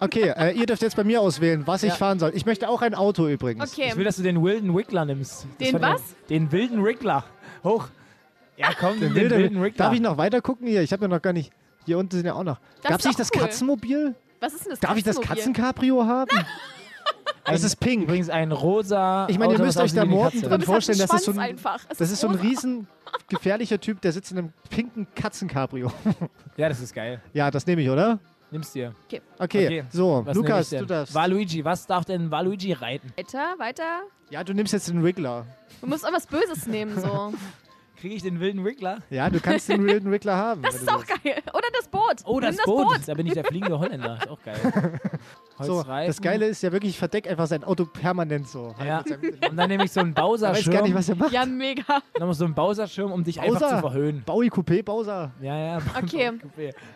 Okay, 0.00 0.32
äh, 0.36 0.52
ihr 0.58 0.66
dürft 0.66 0.82
jetzt 0.82 0.96
bei 0.96 1.04
mir 1.04 1.20
auswählen, 1.20 1.62
was 1.66 1.82
ich 1.84 1.90
Ja. 1.90 1.94
fahren 1.96 2.18
soll. 2.18 2.32
Ich 2.34 2.44
möchte 2.46 2.68
auch 2.68 2.82
ein 2.82 2.94
Auto 2.94 3.28
übrigens. 3.28 3.72
Okay. 3.72 3.88
Ich 3.90 3.96
will, 3.96 4.04
dass 4.04 4.16
du 4.16 4.22
den 4.22 4.42
wilden 4.42 4.74
Wiggler 4.76 5.04
nimmst. 5.04 5.46
Den 5.60 5.76
ich- 5.76 5.82
was? 5.82 6.02
Den 6.28 6.50
wilden 6.50 6.84
Wiggler. 6.84 7.24
Hoch. 7.62 7.88
Ja, 8.56 8.68
komm, 8.78 8.98
den, 8.98 9.14
Wilder- 9.14 9.36
wilden 9.38 9.62
Wiggler. 9.62 9.84
Darf 9.84 9.94
ich 9.94 10.00
noch 10.00 10.16
weiter 10.16 10.40
gucken 10.40 10.66
hier? 10.66 10.82
Ich 10.82 10.92
habe 10.92 11.02
ja 11.02 11.08
noch 11.08 11.22
gar 11.22 11.32
nicht. 11.32 11.52
Hier 11.86 11.98
unten 11.98 12.16
sind 12.16 12.26
ja 12.26 12.34
auch 12.34 12.44
noch. 12.44 12.58
Das 12.82 12.90
Gab 12.90 13.00
es 13.00 13.06
nicht 13.06 13.18
das 13.18 13.30
cool. 13.34 13.42
Katzenmobil? 13.42 14.14
Was 14.40 14.54
ist 14.54 14.64
denn 14.64 14.70
das 14.70 14.80
Darf 14.80 14.96
ich 14.96 15.04
das? 15.04 15.20
Katzencabrio 15.20 16.04
haben? 16.04 16.30
Das 17.44 17.64
ist 17.64 17.80
pink. 17.80 18.04
Übrigens 18.04 18.30
ein 18.30 18.52
rosa. 18.52 19.26
Ich 19.28 19.36
meine, 19.38 19.54
ihr 19.54 19.58
müsst 19.58 19.78
euch 19.78 19.92
da 19.92 20.04
Morten 20.04 20.42
drin 20.42 20.60
vorstellen, 20.62 20.98
das 20.98 21.12
ist 21.12 21.24
so 21.24 21.32
ein, 21.32 21.38
einfach. 21.40 21.84
Das 21.98 22.10
ist 22.10 22.20
so 22.20 22.28
ein 22.28 22.36
riesen 22.36 22.86
gefährlicher 23.28 23.80
Typ, 23.80 24.00
der 24.00 24.12
sitzt 24.12 24.30
in 24.30 24.38
einem 24.38 24.52
pinken 24.70 25.06
Katzencabrio. 25.14 25.90
Ja, 26.56 26.68
das 26.68 26.80
ist 26.80 26.94
geil. 26.94 27.20
Ja, 27.32 27.50
das 27.50 27.66
nehme 27.66 27.82
ich, 27.82 27.88
oder? 27.88 28.18
Nimm's 28.50 28.72
dir. 28.72 28.94
Okay, 29.06 29.22
Okay, 29.38 29.84
so, 29.90 30.22
Was 30.24 30.36
Lukas, 30.36 30.68
du 30.68 30.84
darfst. 30.84 31.14
Waluigi, 31.14 31.64
was 31.64 31.86
darf 31.86 32.04
denn 32.04 32.30
Waluigi 32.30 32.74
reiten? 32.74 33.10
Weiter, 33.16 33.54
weiter. 33.58 34.02
Ja, 34.28 34.44
du 34.44 34.52
nimmst 34.52 34.74
jetzt 34.74 34.88
den 34.88 35.02
Wiggler. 35.02 35.46
Du 35.80 35.86
musst 35.86 36.06
auch 36.06 36.12
was 36.12 36.26
Böses 36.26 36.66
nehmen, 36.66 37.00
so. 37.00 37.32
Kriege 38.02 38.16
ich 38.16 38.22
den 38.22 38.40
wilden 38.40 38.64
Wiggler? 38.64 38.98
Ja, 39.10 39.30
du 39.30 39.38
kannst 39.38 39.68
den 39.68 39.86
wilden 39.86 40.10
Wiggler 40.10 40.36
haben. 40.36 40.60
Das 40.62 40.74
ist 40.74 40.90
auch 40.92 41.06
geil. 41.06 41.40
Oder 41.54 41.68
das 41.72 41.86
Boot. 41.86 42.16
Oh, 42.24 42.40
das, 42.40 42.56
Nimm 42.56 42.64
Boot. 42.64 42.86
das 42.90 42.98
Boot. 42.98 43.08
Da 43.08 43.14
bin 43.14 43.26
ich 43.28 43.34
der 43.34 43.44
fliegende 43.44 43.78
Holländer. 43.78 44.16
Ist 44.20 44.28
auch 44.28 44.42
geil. 44.44 44.58
So, 45.60 45.84
das 45.84 46.20
Geile 46.20 46.46
ist 46.46 46.60
ja 46.64 46.72
wirklich, 46.72 46.92
ich 46.92 46.98
verdecke 46.98 47.30
einfach 47.30 47.46
sein 47.46 47.62
Auto 47.62 47.84
permanent 47.84 48.48
so. 48.48 48.74
Ja. 48.84 49.04
Und 49.48 49.56
dann 49.56 49.68
nehme 49.68 49.84
ich 49.84 49.92
so 49.92 50.00
einen 50.00 50.10
Er 50.16 50.16
weiß 50.16 50.40
Bowser-Schirm. 50.40 50.72
gar 50.74 50.82
nicht, 50.82 50.94
was 50.94 51.08
er 51.08 51.14
macht. 51.14 51.30
Ja, 51.30 51.46
mega. 51.46 52.02
Nochmal 52.18 52.34
so 52.34 52.46
einen 52.46 52.54
Bowser-Schirm, 52.54 53.12
um 53.12 53.22
dich 53.22 53.38
einfach 53.40 53.60
Bowser. 53.60 53.76
zu 53.76 53.80
verhöhnen. 53.80 54.22
Bowie 54.26 54.48
Coupé 54.50 54.82
Bowser. 54.82 55.30
Ja, 55.40 55.56
ja. 55.56 55.78
Okay. 56.02 56.32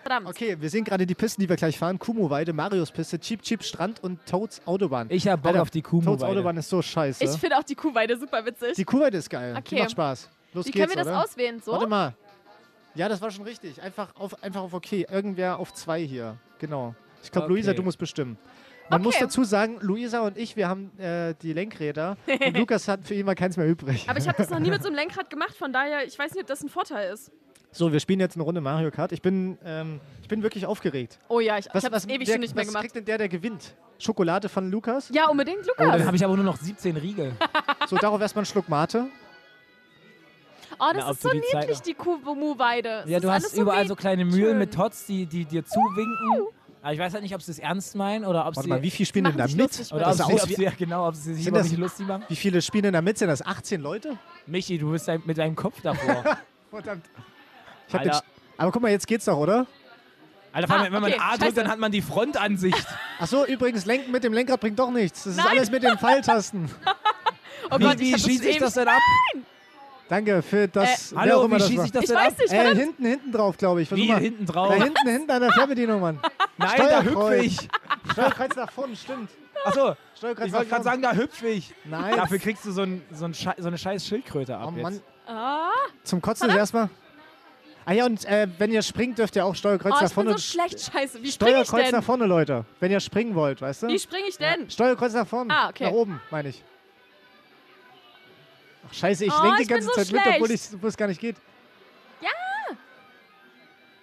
Verdammt. 0.03 0.27
Okay, 0.29 0.57
wir 0.59 0.69
sehen 0.69 0.83
gerade 0.85 1.07
die 1.07 1.15
Pisten, 1.15 1.43
die 1.43 1.49
wir 1.49 1.55
gleich 1.55 1.79
fahren. 1.79 1.97
Kumo-Weide, 2.01 2.53
Marius 2.53 2.91
Piste, 2.91 3.21
Cheap 3.21 3.43
Cheap 3.43 3.63
Strand 3.63 4.03
und 4.03 4.19
Toads 4.27 4.61
Autobahn. 4.67 5.07
Ich 5.11 5.29
hab 5.29 5.43
Bock 5.43 5.51
Alter, 5.51 5.63
auf 5.63 5.71
die 5.71 5.83
Toads 5.83 5.91
Kuhmo-Weide. 6.05 6.27
Autobahn 6.27 6.57
ist 6.57 6.69
so 6.69 6.83
scheiße. 6.83 7.23
Ich 7.23 7.31
finde 7.39 7.59
auch 7.59 7.63
die 7.63 7.77
Kuhweide 7.77 8.17
super 8.19 8.45
witzig. 8.45 8.73
die 8.75 8.85
Kuhweide 8.85 9.19
ist 9.19 9.31
geil. 9.31 9.53
Die 9.55 9.59
Okay. 9.61 9.79
macht 9.81 9.93
Spaß. 9.93 10.29
Los 10.57 10.67
Wie 10.67 10.71
geht's, 10.73 10.87
können 10.87 10.97
wir 10.99 11.05
das 11.05 11.13
oder? 11.13 11.23
auswählen? 11.25 11.61
So? 11.65 11.73
Warte 11.73 11.87
mal. 11.87 12.15
Ja, 12.95 13.09
das 13.09 13.21
war 13.21 13.31
schon 13.31 13.45
richtig. 13.45 13.81
Einfach 13.83 14.17
auf, 14.17 14.43
einfach 14.43 14.63
auf 14.63 14.73
okay. 14.73 15.07
Irgendwer 15.11 15.59
auf 15.59 15.73
zwei 15.75 16.01
hier. 16.03 16.39
Genau. 16.59 16.95
Ich 17.23 17.31
glaube, 17.31 17.45
Okay. 17.47 17.55
Luisa, 17.55 17.75
du 17.75 17.83
musst 17.83 17.99
bestimmen. 17.99 18.39
Man 18.89 19.03
muss 19.03 19.17
Okay. 19.17 19.25
dazu 19.25 19.45
sagen, 19.45 19.79
Luisa 19.81 20.21
und 20.21 20.39
ich, 20.39 20.57
wir 20.57 20.69
haben 20.69 20.97
äh, 20.99 21.35
die 21.43 21.53
Lenkräder 21.53 22.17
und 22.27 22.57
Lukas 22.57 22.87
hat 22.89 23.05
für 23.07 23.15
ihn 23.15 23.27
mal 23.27 23.35
keins 23.35 23.57
mehr 23.57 23.67
übrig. 23.69 24.09
Aber 24.09 24.19
ich 24.19 24.27
habe 24.29 24.39
das 24.39 24.49
noch 24.49 24.61
nie 24.61 24.71
mit 24.71 24.81
so 24.81 24.89
einem 24.89 24.97
Lenkrad 25.01 25.29
gemacht, 25.29 25.55
von 25.57 25.73
daher, 25.73 26.07
ich 26.07 26.17
weiß 26.19 26.33
nicht, 26.33 26.43
ob 26.43 26.47
das 26.47 26.63
ein 26.63 26.69
Vorteil 26.69 27.13
ist. 27.13 27.31
So, 27.73 27.93
wir 27.93 28.01
spielen 28.01 28.21
jetzt 28.21 28.37
eine 28.37 28.45
Runde 28.45 28.61
Mario 28.63 28.91
Kart. 28.93 29.13
Ich 29.13 29.21
bin, 29.21 29.59
ähm, 29.65 30.01
ich 30.23 30.29
bin 30.29 30.43
wirklich 30.43 30.65
aufgeregt. 30.65 31.19
Oh 31.29 31.41
ja, 31.41 31.59
ich, 31.59 31.67
ich 31.67 31.75
habe 31.75 31.91
das 31.91 32.07
ewig 32.09 32.27
schon 32.31 32.41
nicht 32.41 32.55
mehr 32.55 32.63
was 32.63 32.69
gemacht. 32.69 32.83
kriegt 32.85 32.95
denn 32.97 33.05
der, 33.05 33.19
der 33.19 33.29
gewinnt? 33.29 33.75
Schokolade 33.99 34.49
von 34.49 34.71
Lukas? 34.71 35.11
Ja, 35.13 35.29
unbedingt, 35.29 35.59
Oh, 35.69 35.73
dann 35.77 35.87
Lukas. 35.91 36.07
habe 36.07 36.17
ich 36.17 36.25
aber 36.25 36.37
nur 36.37 36.45
noch 36.45 36.57
17 36.57 36.97
Riegel. 36.97 37.33
So, 37.89 37.97
darauf 37.97 38.21
erstmal 38.21 38.43
einen 38.43 38.47
Schluck 38.47 38.69
Mate. 38.71 39.07
Oh, 40.79 40.93
das 40.93 41.05
Na, 41.05 41.11
ist 41.11 41.23
so 41.23 41.31
die 41.31 41.41
niedlich, 41.55 41.81
die 41.81 41.95
Kumu-Weide. 41.95 43.05
Ja, 43.07 43.21
du 43.21 43.31
hast 43.31 43.57
überall 43.57 43.87
so 43.89 43.97
kleine 43.97 44.25
Mühlen 44.25 44.51
schön. 44.51 44.59
mit 44.59 44.75
Tots, 44.75 45.07
die, 45.07 45.27
die 45.27 45.45
dir 45.45 45.65
zuwinken. 45.65 46.47
Aber 46.83 46.93
ich 46.93 46.99
weiß 47.01 47.15
halt 47.15 47.23
nicht, 47.23 47.35
ob 47.35 47.43
sie 47.43 47.51
es 47.51 47.59
ernst 47.59 47.97
meinen 47.97 48.25
oder 48.25 48.41
ob 48.47 48.55
Warte 48.57 48.63
sie. 48.63 48.69
mal, 48.69 48.83
wie 48.83 48.91
viel 48.91 49.07
spielen 49.07 49.25
denn 49.25 49.37
da 49.37 49.49
sich 49.49 49.57
mit? 49.57 49.93
oder 49.93 50.05
Das 50.05 50.21
ob 50.21 50.29
sie, 50.29 50.35
ob 50.43 50.49
wie, 50.49 50.55
sie, 50.55 50.63
ja, 50.63 50.73
genau, 50.79 51.09
ob 51.09 51.15
sie 51.17 51.35
sich 51.35 51.45
Sind 51.45 51.55
über 51.55 51.63
mich 51.65 51.77
lustig 51.77 52.07
machen. 52.07 52.25
wie 52.29 52.37
viele 52.37 52.63
spielen 52.63 52.85
denn 52.85 52.93
da 52.93 53.03
mit? 53.03 53.19
Sind 53.19 53.29
das 53.29 53.45
18 53.45 53.81
Leute? 53.81 54.17
Michi, 54.47 54.79
du 54.79 54.91
bist 54.93 55.09
mit 55.25 55.37
deinem 55.39 55.57
Kopf 55.57 55.81
davor. 55.83 56.23
Verdammt. 56.71 57.05
Ich 57.89 57.95
hab 57.95 58.03
den 58.03 58.13
aber 58.59 58.73
guck 58.73 58.83
mal, 58.83 58.91
jetzt 58.91 59.07
geht's 59.07 59.25
doch, 59.25 59.37
oder? 59.37 59.67
Alter, 60.53 60.75
Ah, 60.75 60.85
wenn 60.85 60.93
man 60.93 61.05
okay, 61.05 61.17
A 61.21 61.31
drückt, 61.33 61.43
scheiße. 61.43 61.55
dann 61.57 61.69
hat 61.69 61.79
man 61.79 61.93
die 61.93 62.01
Frontansicht. 62.03 62.87
Achso, 63.19 63.45
übrigens, 63.45 63.85
Lenken 63.85 64.11
mit 64.13 64.25
dem 64.25 64.33
Lenkrad 64.33 64.61
bringt 64.61 64.79
doch 64.79 64.91
nichts. 64.91 65.25
Das 65.25 65.33
ist 65.35 65.39
Nein. 65.39 65.49
alles 65.59 65.71
mit 65.71 65.83
den 65.83 65.99
Pfeiltasten. 65.99 66.71
Oh 67.69 67.81
wie 67.81 67.83
Gott, 67.83 67.99
wie 67.99 68.09
ich 68.11 68.13
hab 68.13 68.21
schieße 68.21 68.45
ich 68.49 68.57
ewig- 68.57 68.61
das 68.61 68.75
denn 68.75 68.87
ab? 68.87 69.01
Danke 70.09 70.41
für 70.43 70.69
das. 70.69 71.13
auch 71.13 71.19
Hallo, 71.19 71.51
wie 71.51 71.55
das 71.59 71.67
schieße 71.69 71.79
war. 71.79 71.85
ich 71.87 71.91
das 71.93 72.03
Ich 72.05 72.09
denn 72.09 72.17
weiß 72.17 72.33
ab? 72.33 72.39
nicht, 72.39 72.53
Äh, 72.53 72.57
verdammt. 72.57 72.79
hinten, 72.81 73.05
hinten 73.07 73.33
drauf, 73.33 73.57
glaube 73.57 73.83
ich. 73.83 73.89
Versuch 73.89 74.05
Wie 74.05 74.09
mal. 74.13 74.21
hinten 74.21 74.47
drauf? 74.47 74.69
Da 74.77 74.85
hinten, 74.85 75.09
hinten 75.09 75.31
an 75.31 75.41
der 75.41 75.53
Fernbedienung, 75.53 76.01
Mann. 76.01 76.21
Nein, 76.59 76.71
da 76.79 77.03
hüpfe 77.03 77.11
Steuerkreuz. 77.11 77.45
ich. 77.45 77.69
Steuerkreuz 78.13 78.57
nach 78.57 78.71
vorne, 78.71 78.97
stimmt. 78.97 79.31
Achso, 79.65 79.97
Steuerkreuz 80.17 80.47
ich 80.47 80.53
nach 80.53 80.59
wollte 80.61 80.71
gerade 80.71 80.83
vorne. 80.85 80.85
sagen, 80.85 81.03
da 81.03 81.13
hüpfe 81.13 81.49
ich. 81.49 81.75
Nein. 81.85 82.17
Dafür 82.17 82.39
kriegst 82.39 82.65
du 82.65 82.71
so, 82.71 82.83
ein, 82.83 83.03
so, 83.11 83.25
ein 83.25 83.35
Schei- 83.35 83.55
so 83.59 83.67
eine 83.67 83.79
scheiß 83.79 84.07
Schildkröte 84.07 84.57
ab 84.57 84.69
Oh 84.73 84.77
jetzt. 84.77 84.83
Mann. 84.83 85.01
Ah, 85.27 85.71
Zum 86.05 86.23
Kotzen 86.23 86.49
ist 86.51 86.57
erstmal. 86.57 86.89
Ah 87.85 87.93
ja, 87.93 88.05
und 88.07 88.25
äh, 88.27 88.49
wenn 88.59 88.73
ihr 88.73 88.83
springt, 88.83 89.19
dürft 89.19 89.35
ihr 89.37 89.45
auch 89.45 89.55
Steuerkreuz 89.55 89.93
oh, 89.93 89.97
nach 89.97 90.03
ich 90.03 90.09
bin 90.09 90.15
vorne. 90.15 90.33
so 90.33 90.39
schlecht, 90.39 90.81
scheiße. 90.81 91.23
Wie 91.23 91.31
springe 91.33 91.61
ich 91.63 91.67
Steuerkreuz 91.67 91.91
denn? 91.91 91.99
nach 91.99 92.05
vorne, 92.05 92.27
Leute. 92.27 92.65
Wenn 92.81 92.91
ihr 92.93 93.01
springen 93.01 93.35
wollt, 93.35 93.61
weißt 93.61 93.85
du? 93.85 93.89
Wie 93.89 93.99
springe 93.99 94.27
ich 94.29 94.37
denn? 94.39 94.69
Steuerkreuz 94.71 95.13
nach 95.15 95.27
vorne. 95.27 95.53
Ah, 95.53 95.69
okay. 95.69 95.85
Nach 95.85 95.93
oben, 95.93 96.21
meine 96.31 96.49
ich. 96.51 96.63
Ach, 98.89 98.95
scheiße, 98.95 99.25
ich 99.25 99.33
Oh, 99.33 99.43
lenke 99.43 99.63
die 99.63 99.67
ganze 99.69 99.87
so 99.89 99.93
Zeit 99.93 100.13
mit, 100.13 100.21
obwohl 100.27 100.47
schlecht. 100.49 100.65
ich- 100.69 100.75
obwohl 100.75 100.89
es 100.91 100.97
gar 100.97 101.09
nicht 101.09 101.21
geht. 101.21 101.37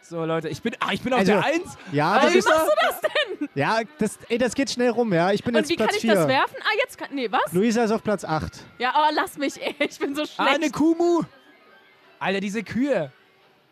So, 0.05 0.25
Leute, 0.25 0.49
ich 0.49 0.61
bin, 0.61 0.75
ah, 0.81 0.91
ich 0.91 1.01
bin 1.01 1.13
auf 1.13 1.19
Also- 1.19 1.31
der 1.31 1.45
Eins. 1.45 1.77
Ja, 1.91 2.19
das 2.19 2.33
Wie 2.33 2.37
ist. 2.39 2.47
machst 2.47 2.67
du 2.67 2.71
das 2.87 3.01
denn? 3.01 3.49
Ja, 3.55 3.79
das, 3.97 4.19
ey, 4.27 4.37
das 4.37 4.53
geht 4.53 4.69
schnell 4.69 4.89
rum, 4.89 5.11
ja. 5.13 5.31
Ich 5.31 5.43
bin 5.43 5.55
Und 5.55 5.61
jetzt 5.61 5.69
wie 5.69 5.75
Platz 5.77 5.87
kann 5.91 5.95
ich 5.95 6.01
4. 6.01 6.13
das 6.13 6.27
werfen? 6.27 6.55
Ah, 6.61 6.75
jetzt 6.77 6.97
kann. 6.97 7.07
Nee, 7.13 7.31
was? 7.31 7.51
Luisa 7.53 7.85
ist 7.85 7.91
auf 7.91 8.03
Platz 8.03 8.25
8. 8.25 8.51
Ja, 8.79 8.93
oh, 8.97 9.11
lass 9.13 9.37
mich, 9.37 9.59
ey. 9.61 9.73
Ich 9.79 9.97
bin 9.97 10.13
so 10.13 10.23
Ah, 10.37 10.43
eine 10.45 10.55
schlecht. 10.57 10.73
Kumu. 10.73 11.21
Alter, 12.19 12.41
diese 12.41 12.63
Kühe. 12.63 13.11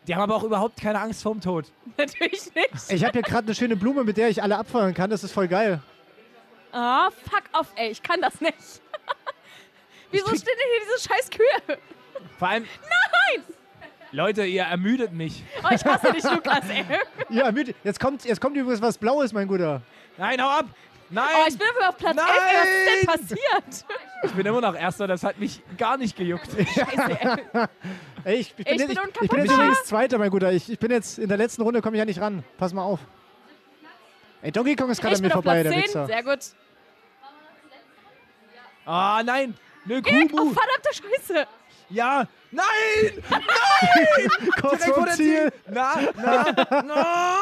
Die 0.08 0.14
haben 0.14 0.22
aber 0.22 0.34
auch 0.34 0.42
überhaupt 0.42 0.80
keine 0.80 1.00
Angst 1.00 1.22
vorm 1.22 1.40
Tod. 1.40 1.66
Natürlich 1.98 2.52
nicht. 2.54 2.70
Ich 2.90 3.04
habe 3.04 3.12
hier 3.12 3.22
gerade 3.22 3.46
eine 3.46 3.54
schöne 3.54 3.76
Blume, 3.76 4.02
mit 4.02 4.16
der 4.16 4.30
ich 4.30 4.42
alle 4.42 4.56
abfeuern 4.56 4.94
kann. 4.94 5.10
Das 5.10 5.22
ist 5.22 5.32
voll 5.32 5.48
geil. 5.48 5.80
Ah, 6.72 7.10
fuck 7.30 7.42
off, 7.52 7.68
ey. 7.76 7.90
Ich 7.90 8.02
kann 8.02 8.20
das 8.22 8.40
nicht. 8.40 8.54
Wieso 10.12 10.26
krieg- 10.26 10.38
stehen 10.40 10.54
denn 10.58 10.68
hier 10.70 10.96
diese 10.96 11.08
scheiß 11.08 11.30
Kühe? 11.30 11.78
Vor 12.38 12.48
allem. 12.48 12.64
Nein! 12.82 13.44
Leute, 14.14 14.44
ihr 14.44 14.62
ermüdet 14.64 15.12
mich. 15.12 15.42
Oh, 15.64 15.68
ich 15.74 15.84
hasse 15.84 16.12
dich, 16.12 16.22
Lukas, 16.24 16.68
ey. 16.68 16.84
Ja, 17.30 17.50
müde. 17.50 17.74
Jetzt 17.82 17.98
kommt, 17.98 18.24
jetzt 18.24 18.40
kommt 18.40 18.56
übrigens 18.56 18.82
was 18.82 18.98
Blaues, 18.98 19.32
mein 19.32 19.48
Guter. 19.48 19.80
Nein, 20.18 20.42
hau 20.42 20.48
ab. 20.48 20.66
Nein. 21.08 21.24
Oh, 21.34 21.44
ich 21.48 21.58
bin 21.58 21.66
auf 21.86 21.96
Platz 21.96 22.16
11. 22.16 22.26
Ey, 22.28 22.56
was 22.56 22.68
ist 23.20 23.30
denn 23.30 23.36
passiert? 23.38 23.84
Ich 24.24 24.32
bin 24.32 24.46
immer 24.46 24.60
noch 24.60 24.74
Erster, 24.74 25.06
das 25.06 25.22
hat 25.24 25.38
mich 25.38 25.62
gar 25.78 25.96
nicht 25.96 26.16
gejuckt. 26.16 26.46
Scheiße, 26.56 27.18
ey. 27.20 27.66
Ey, 28.24 28.36
ich, 28.36 28.54
ich, 28.56 28.56
bin, 28.56 28.66
Ich 28.66 28.80
jetzt, 28.80 28.88
bin 28.88 28.98
ich, 29.22 29.30
bin 29.30 29.38
jetzt 29.40 29.52
übrigens 29.52 29.84
Zweiter, 29.84 30.18
mein 30.18 30.30
Guter. 30.30 30.52
Ich, 30.52 30.70
ich 30.70 30.78
bin 30.78 30.90
jetzt 30.90 31.18
in 31.18 31.28
der 31.28 31.38
letzten 31.38 31.62
Runde, 31.62 31.80
komme 31.82 31.96
ich 31.96 31.98
ja 31.98 32.04
nicht 32.04 32.20
ran. 32.20 32.44
Pass 32.58 32.72
mal 32.72 32.82
auf. 32.82 33.00
Ey, 34.42 34.52
Donkey 34.52 34.76
Kong 34.76 34.90
ist 34.90 35.00
gerade 35.00 35.16
an 35.16 35.22
mir 35.22 35.30
vorbei, 35.30 35.62
Platz 35.62 35.74
der 35.74 35.82
10. 35.82 35.82
Wichser. 35.84 36.06
Sehr 36.06 36.22
gut. 36.22 36.38
Ah, 38.84 39.22
nein. 39.24 39.54
Eine 39.84 39.98
Oh, 39.98 40.36
Kumu. 40.36 40.52
verdammte 40.52 40.90
Scheiße. 40.92 41.46
Ja. 41.90 42.26
Nein. 42.50 42.64
Kurz 44.60 44.78
Direkt 44.78 44.94
vor 44.94 45.04
der 45.06 45.14
Ziel. 45.14 45.52
Na, 45.70 45.94
na, 46.16 46.82
na. 46.82 47.36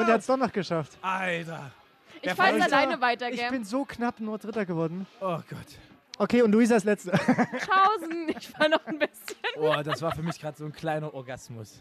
Und 0.00 0.08
er 0.08 0.14
hat 0.14 0.20
es 0.20 0.26
doch 0.26 0.36
noch 0.36 0.52
geschafft. 0.52 0.98
Alter. 1.02 1.70
Ich 2.16 2.22
Der 2.22 2.36
fahre 2.36 2.56
jetzt 2.56 2.72
alleine 2.72 3.00
weiter, 3.00 3.28
Ich 3.30 3.38
gell? 3.38 3.50
bin 3.50 3.64
so 3.64 3.84
knapp 3.84 4.18
nur 4.20 4.38
Dritter 4.38 4.64
geworden. 4.64 5.06
Oh 5.20 5.36
Gott. 5.48 5.78
Okay, 6.16 6.42
und 6.42 6.52
Luisa 6.52 6.76
ist 6.76 6.84
Letzte. 6.84 7.10
Tschaußen. 7.58 8.28
Ich 8.36 8.48
fahre 8.48 8.70
noch 8.70 8.86
ein 8.86 8.98
bisschen. 8.98 9.36
Oh, 9.56 9.74
das 9.84 10.00
war 10.00 10.12
für 10.14 10.22
mich 10.22 10.40
gerade 10.40 10.56
so 10.56 10.64
ein 10.64 10.72
kleiner 10.72 11.12
Orgasmus. 11.12 11.80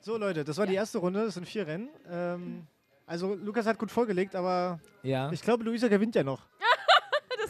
So, 0.00 0.16
Leute, 0.18 0.44
das 0.44 0.56
war 0.58 0.66
die 0.66 0.74
erste 0.74 0.98
Runde. 0.98 1.24
Das 1.24 1.34
sind 1.34 1.46
vier 1.48 1.66
Rennen. 1.66 1.88
Ähm, 2.10 2.66
also, 3.06 3.34
Lukas 3.34 3.66
hat 3.66 3.78
gut 3.78 3.90
vorgelegt, 3.90 4.34
aber 4.36 4.78
Ja. 5.02 5.30
ich 5.32 5.42
glaube, 5.42 5.64
Luisa 5.64 5.88
gewinnt 5.88 6.14
ja 6.14 6.22
noch. 6.22 6.42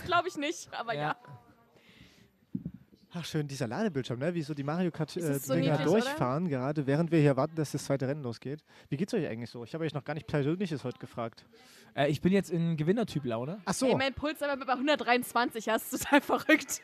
Glaube 0.06 0.28
ich 0.28 0.36
nicht, 0.36 0.72
aber 0.72 0.94
ja. 0.94 1.00
ja. 1.02 1.16
Ach, 3.18 3.24
schön, 3.24 3.48
dieser 3.48 3.66
Ladebildschirm, 3.66 4.18
ne? 4.18 4.34
wie 4.34 4.42
so 4.42 4.52
die 4.52 4.62
Mario 4.62 4.90
Das 4.90 5.16
ist 5.16 5.46
so 5.46 5.54
Kart-Dinger 5.54 5.78
niedlich, 5.78 5.88
oder? 5.88 6.00
durchfahren, 6.00 6.48
gerade 6.48 6.86
während 6.86 7.10
wir 7.10 7.18
hier 7.18 7.34
warten, 7.36 7.54
dass 7.54 7.72
das 7.72 7.84
zweite 7.86 8.06
Rennen 8.06 8.22
losgeht. 8.22 8.62
Wie 8.90 8.98
geht's 8.98 9.14
euch 9.14 9.26
eigentlich 9.26 9.48
so? 9.48 9.64
Ich 9.64 9.72
habe 9.72 9.84
euch 9.84 9.94
noch 9.94 10.04
gar 10.04 10.12
nicht 10.12 10.26
Persönliches 10.26 10.84
heute 10.84 10.98
gefragt. 10.98 11.46
Äh, 11.94 12.10
ich 12.10 12.20
bin 12.20 12.32
jetzt 12.32 12.50
in 12.50 12.76
Gewinnertyp-Laune. 12.76 13.58
Ach 13.64 13.72
so, 13.72 13.86
Ey, 13.86 13.94
mein 13.94 14.12
Puls 14.12 14.42
aber 14.42 14.62
bei 14.66 14.72
123, 14.72 15.64
ja, 15.64 15.76
ist 15.76 15.90
total 15.90 16.20
verrückt. 16.20 16.82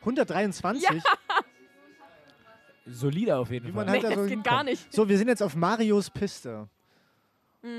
123? 0.00 0.82
Ja. 0.88 1.02
Solide 2.86 3.36
auf 3.36 3.50
jeden 3.50 3.66
Wie 3.68 3.72
Fall. 3.72 3.84
man 3.84 3.92
halt 3.92 4.02
Nee, 4.02 4.08
da 4.08 4.14
so 4.14 4.20
das 4.20 4.24
geht 4.28 4.30
hinkommt. 4.36 4.46
gar 4.46 4.64
nicht. 4.64 4.92
So, 4.92 5.08
wir 5.08 5.18
sind 5.18 5.28
jetzt 5.28 5.42
auf 5.42 5.56
Marios 5.56 6.10
Piste. 6.10 6.68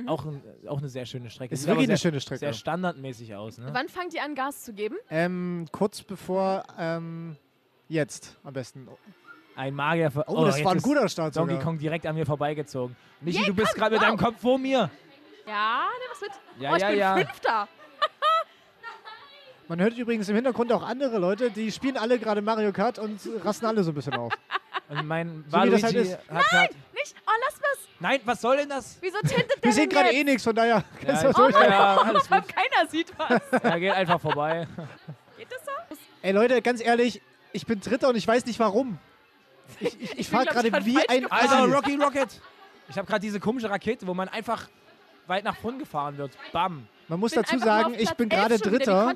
Auch, 0.08 0.26
ein, 0.26 0.42
auch 0.68 0.78
eine 0.78 0.88
sehr 0.88 1.06
schöne 1.06 1.30
Strecke. 1.30 1.54
Ist 1.54 1.62
Sieht 1.62 1.68
wirklich 1.68 1.86
aber 1.88 1.92
eine 1.92 1.98
sehr, 1.98 2.10
schöne 2.10 2.22
Strecke. 2.22 2.40
Sehr 2.40 2.54
standardmäßig 2.54 3.36
aus, 3.36 3.58
ne? 3.58 3.68
Wann 3.74 3.90
fangt 3.90 4.14
ihr 4.14 4.24
an, 4.24 4.34
Gas 4.34 4.64
zu 4.64 4.74
geben? 4.74 4.96
Ähm, 5.10 5.68
kurz 5.74 6.02
bevor, 6.04 6.64
ähm, 6.80 7.36
jetzt 7.90 8.38
am 8.44 8.54
besten. 8.54 8.88
Ein 9.56 9.76
Magier. 9.76 10.10
Ver 10.10 10.24
Oh, 10.28 10.46
das 10.46 10.58
jetzt 10.58 10.66
war 10.66 10.72
ein 10.72 10.82
guter 10.82 11.08
Start 11.10 11.36
Donkey 11.36 11.54
sogar. 11.56 11.66
Kong 11.66 11.78
direkt 11.78 12.06
an 12.06 12.16
mir 12.16 12.26
vorbeigezogen. 12.26 12.96
Michi, 13.20 13.40
Yeah, 13.40 13.48
du 13.48 13.54
bist 13.54 13.76
gerade 13.76 13.96
mit 13.96 14.02
wow. 14.02 14.08
deinem 14.08 14.18
Kopf 14.18 14.40
vor 14.40 14.58
mir. 14.58 14.90
Ja, 15.46 15.84
nimm 16.00 16.12
was 16.12 16.22
mit. 16.22 16.62
Ja, 16.62 16.72
oh, 16.72 16.76
ich 16.76 16.82
ja, 16.82 16.90
bin 16.90 17.00
ja. 17.00 17.16
Fünfter. 17.18 17.68
Man 19.68 19.80
hört 19.82 19.98
übrigens 19.98 20.28
im 20.30 20.36
Hintergrund 20.36 20.72
auch 20.72 20.84
andere 20.84 21.20
Leute, 21.20 21.50
die 21.52 21.72
spielen 21.72 21.98
alle 21.98 22.20
gerade 22.20 22.42
Mario 22.42 22.72
Kart 22.74 23.00
und 23.00 23.20
rasten 23.44 23.66
alle 23.66 23.84
so 23.84 23.92
ein 23.92 23.96
bisschen 23.96 24.14
auf. 24.14 24.34
Und 24.90 25.08
mein 25.08 25.44
So 25.48 25.58
das 25.58 25.60
halt 25.60 25.72
Waluigi 25.84 25.98
ist. 26.00 26.18
hat 26.30 26.50
grad, 26.50 26.70
Nicht? 26.94 27.16
Oh, 27.26 27.32
lass 27.46 27.60
was. 27.62 27.80
Nein, 28.00 28.20
was 28.26 28.42
soll 28.42 28.58
denn 28.58 28.70
das? 28.70 28.98
Wieso 29.02 29.18
tintet 29.22 29.50
der 29.52 29.64
Wir 29.64 29.74
sehen 29.74 29.90
gerade 29.90 30.12
eh 30.12 30.24
nichts, 30.24 30.44
von 30.44 30.56
daher 30.56 30.84
kannst 31.06 31.24
du 31.24 31.28
Ja, 31.28 31.32
das 31.34 31.40
ruhig 31.40 31.56
ja, 31.56 31.70
ja, 31.70 31.98
alles 31.98 32.30
gut. 32.30 32.44
keiner 32.48 32.90
sieht 32.90 33.14
was. 33.18 33.42
Ja, 33.64 33.78
geht 33.80 33.92
einfach 33.94 34.20
vorbei. 34.20 34.68
Geht 35.38 35.48
das 35.52 35.62
so? 35.66 35.96
Ey 36.22 36.32
Leute, 36.32 36.62
ganz 36.62 36.82
ehrlich, 36.84 37.22
ich 37.54 37.66
bin 37.66 37.80
Dritter 37.80 38.10
und 38.10 38.16
ich 38.18 38.28
weiß 38.28 38.46
nicht 38.46 38.60
warum. 38.60 38.98
Ich, 39.80 40.00
ich, 40.02 40.12
ich 40.20 40.30
bin, 40.30 40.38
fahre 40.40 40.46
gerade 40.46 40.68
ich, 40.68 40.86
wie 40.86 41.10
ein. 41.10 41.32
Alter, 41.32 41.64
Assi. 41.64 41.72
Rocky 41.72 41.96
Rocket. 41.96 42.42
Ich 42.90 42.98
habe 42.98 43.08
gerade 43.08 43.22
diese 43.22 43.40
komische 43.40 43.70
Rakete, 43.70 44.06
wo 44.06 44.14
man 44.14 44.28
einfach 44.28 44.68
weit 45.28 45.46
nach 45.46 45.56
vorn 45.56 45.80
gefahren 45.80 46.18
wird. 46.18 46.32
Bam. 46.52 46.88
Man 47.08 47.20
muss 47.20 47.32
dazu 47.32 47.58
sagen, 47.58 47.96
ich 47.98 48.12
bin 48.12 48.30
11 48.30 48.40
gerade 48.40 48.60
Dritter. 48.60 49.14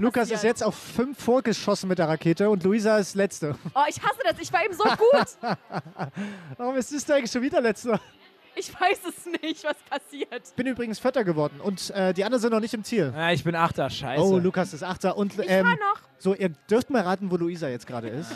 Lukas 0.00 0.30
ist 0.30 0.42
jetzt 0.44 0.62
auf 0.64 0.74
fünf 0.74 1.22
vorgeschossen 1.22 1.88
mit 1.88 1.98
der 1.98 2.08
Rakete 2.08 2.48
und 2.48 2.64
Luisa 2.64 2.98
ist 2.98 3.14
Letzte. 3.14 3.54
Oh, 3.74 3.80
ich 3.88 4.00
hasse 4.02 4.18
das. 4.24 4.34
Ich 4.40 4.52
war 4.52 4.64
eben 4.64 4.74
so 4.74 4.82
gut. 4.84 5.26
Warum 6.56 6.76
ist 6.76 6.92
das 6.92 7.10
eigentlich 7.10 7.30
schon 7.30 7.42
wieder 7.42 7.60
Letzter? 7.60 8.00
Ich 8.56 8.72
weiß 8.78 8.98
es 9.08 9.26
nicht, 9.42 9.62
was 9.62 9.76
passiert. 9.88 10.42
Ich 10.48 10.54
bin 10.54 10.66
übrigens 10.66 10.98
Vierter 10.98 11.22
geworden 11.22 11.60
und 11.62 11.90
äh, 11.90 12.12
die 12.12 12.24
anderen 12.24 12.40
sind 12.42 12.50
noch 12.52 12.60
nicht 12.60 12.74
im 12.74 12.82
Ziel. 12.82 13.12
Ja, 13.14 13.30
ich 13.30 13.44
bin 13.44 13.54
Achter, 13.54 13.88
scheiße. 13.88 14.22
Oh, 14.22 14.38
Lukas 14.38 14.72
ist 14.74 14.82
Achter 14.82 15.16
und 15.16 15.38
Ich 15.38 15.48
ähm, 15.48 15.64
war 15.66 15.74
noch. 15.76 16.00
so, 16.18 16.34
ihr 16.34 16.48
dürft 16.70 16.90
mal 16.90 17.02
raten, 17.02 17.30
wo 17.30 17.36
Luisa 17.36 17.68
jetzt 17.68 17.86
gerade 17.86 18.08
ist. 18.08 18.32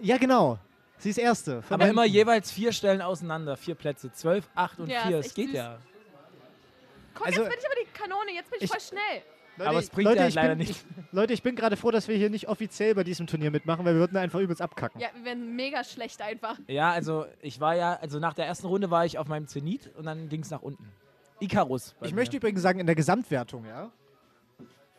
ja, 0.00 0.16
genau. 0.18 0.58
Sie 0.98 1.10
ist 1.10 1.18
Erste. 1.18 1.62
Aber 1.70 1.84
hinten. 1.84 1.90
immer 1.98 2.04
jeweils 2.04 2.50
vier 2.52 2.72
Stellen 2.72 3.00
auseinander. 3.00 3.56
Vier 3.56 3.74
Plätze. 3.74 4.12
Zwölf, 4.12 4.44
acht 4.54 4.78
und 4.78 4.88
Ja, 4.88 5.06
vier. 5.06 5.18
Es 5.20 5.32
geht 5.32 5.46
süß. 5.46 5.54
ja. 5.56 5.78
Guck, 7.14 7.26
Also- 7.28 7.42
jetzt 7.42 7.50
bin 7.50 7.58
ich 7.58 7.66
aber 7.66 7.74
die 7.76 7.98
Kanone. 7.98 8.32
Jetzt 8.34 8.50
bin 8.50 8.58
ich, 8.58 8.64
Ich- 8.64 8.70
voll 8.70 8.80
schnell. 8.80 9.22
Leute, 9.56 9.68
Aber 9.70 9.78
es 9.78 9.84
ich- 9.86 9.90
bringt 9.92 10.08
Leute, 10.08 10.20
ja 10.20 10.28
ich 10.28 10.34
leider 10.34 10.54
bin, 10.56 10.66
nicht. 10.66 10.84
Leute, 11.12 11.32
ich 11.32 11.42
bin 11.42 11.54
gerade 11.56 11.76
froh, 11.76 11.90
dass 11.90 12.08
wir 12.08 12.16
hier 12.16 12.30
nicht 12.30 12.48
offiziell 12.48 12.94
bei 12.94 13.04
diesem 13.04 13.26
Turnier 13.26 13.50
mitmachen, 13.50 13.84
weil 13.84 13.94
wir 13.94 14.00
würden 14.00 14.16
einfach 14.16 14.38
übelst 14.40 14.62
abkacken. 14.62 15.00
Ja, 15.00 15.08
wir 15.14 15.24
werden 15.24 15.54
mega 15.56 15.84
schlecht 15.84 16.22
einfach. 16.22 16.58
Ja, 16.66 16.90
also 16.92 17.26
ich 17.42 17.60
war 17.60 17.74
ja, 17.76 17.94
also 18.00 18.18
nach 18.18 18.34
der 18.34 18.46
ersten 18.46 18.66
Runde 18.66 18.90
war 18.90 19.04
ich 19.04 19.18
auf 19.18 19.26
meinem 19.28 19.46
Zenit 19.48 19.90
und 19.96 20.06
dann 20.06 20.28
ging 20.28 20.40
es 20.42 20.50
nach 20.50 20.62
unten. 20.62 20.90
Icarus. 21.40 21.94
Ich 22.00 22.10
mir. 22.12 22.16
möchte 22.16 22.36
übrigens 22.36 22.62
sagen, 22.62 22.80
in 22.80 22.86
der 22.86 22.94
Gesamtwertung, 22.94 23.64
ja, 23.66 23.90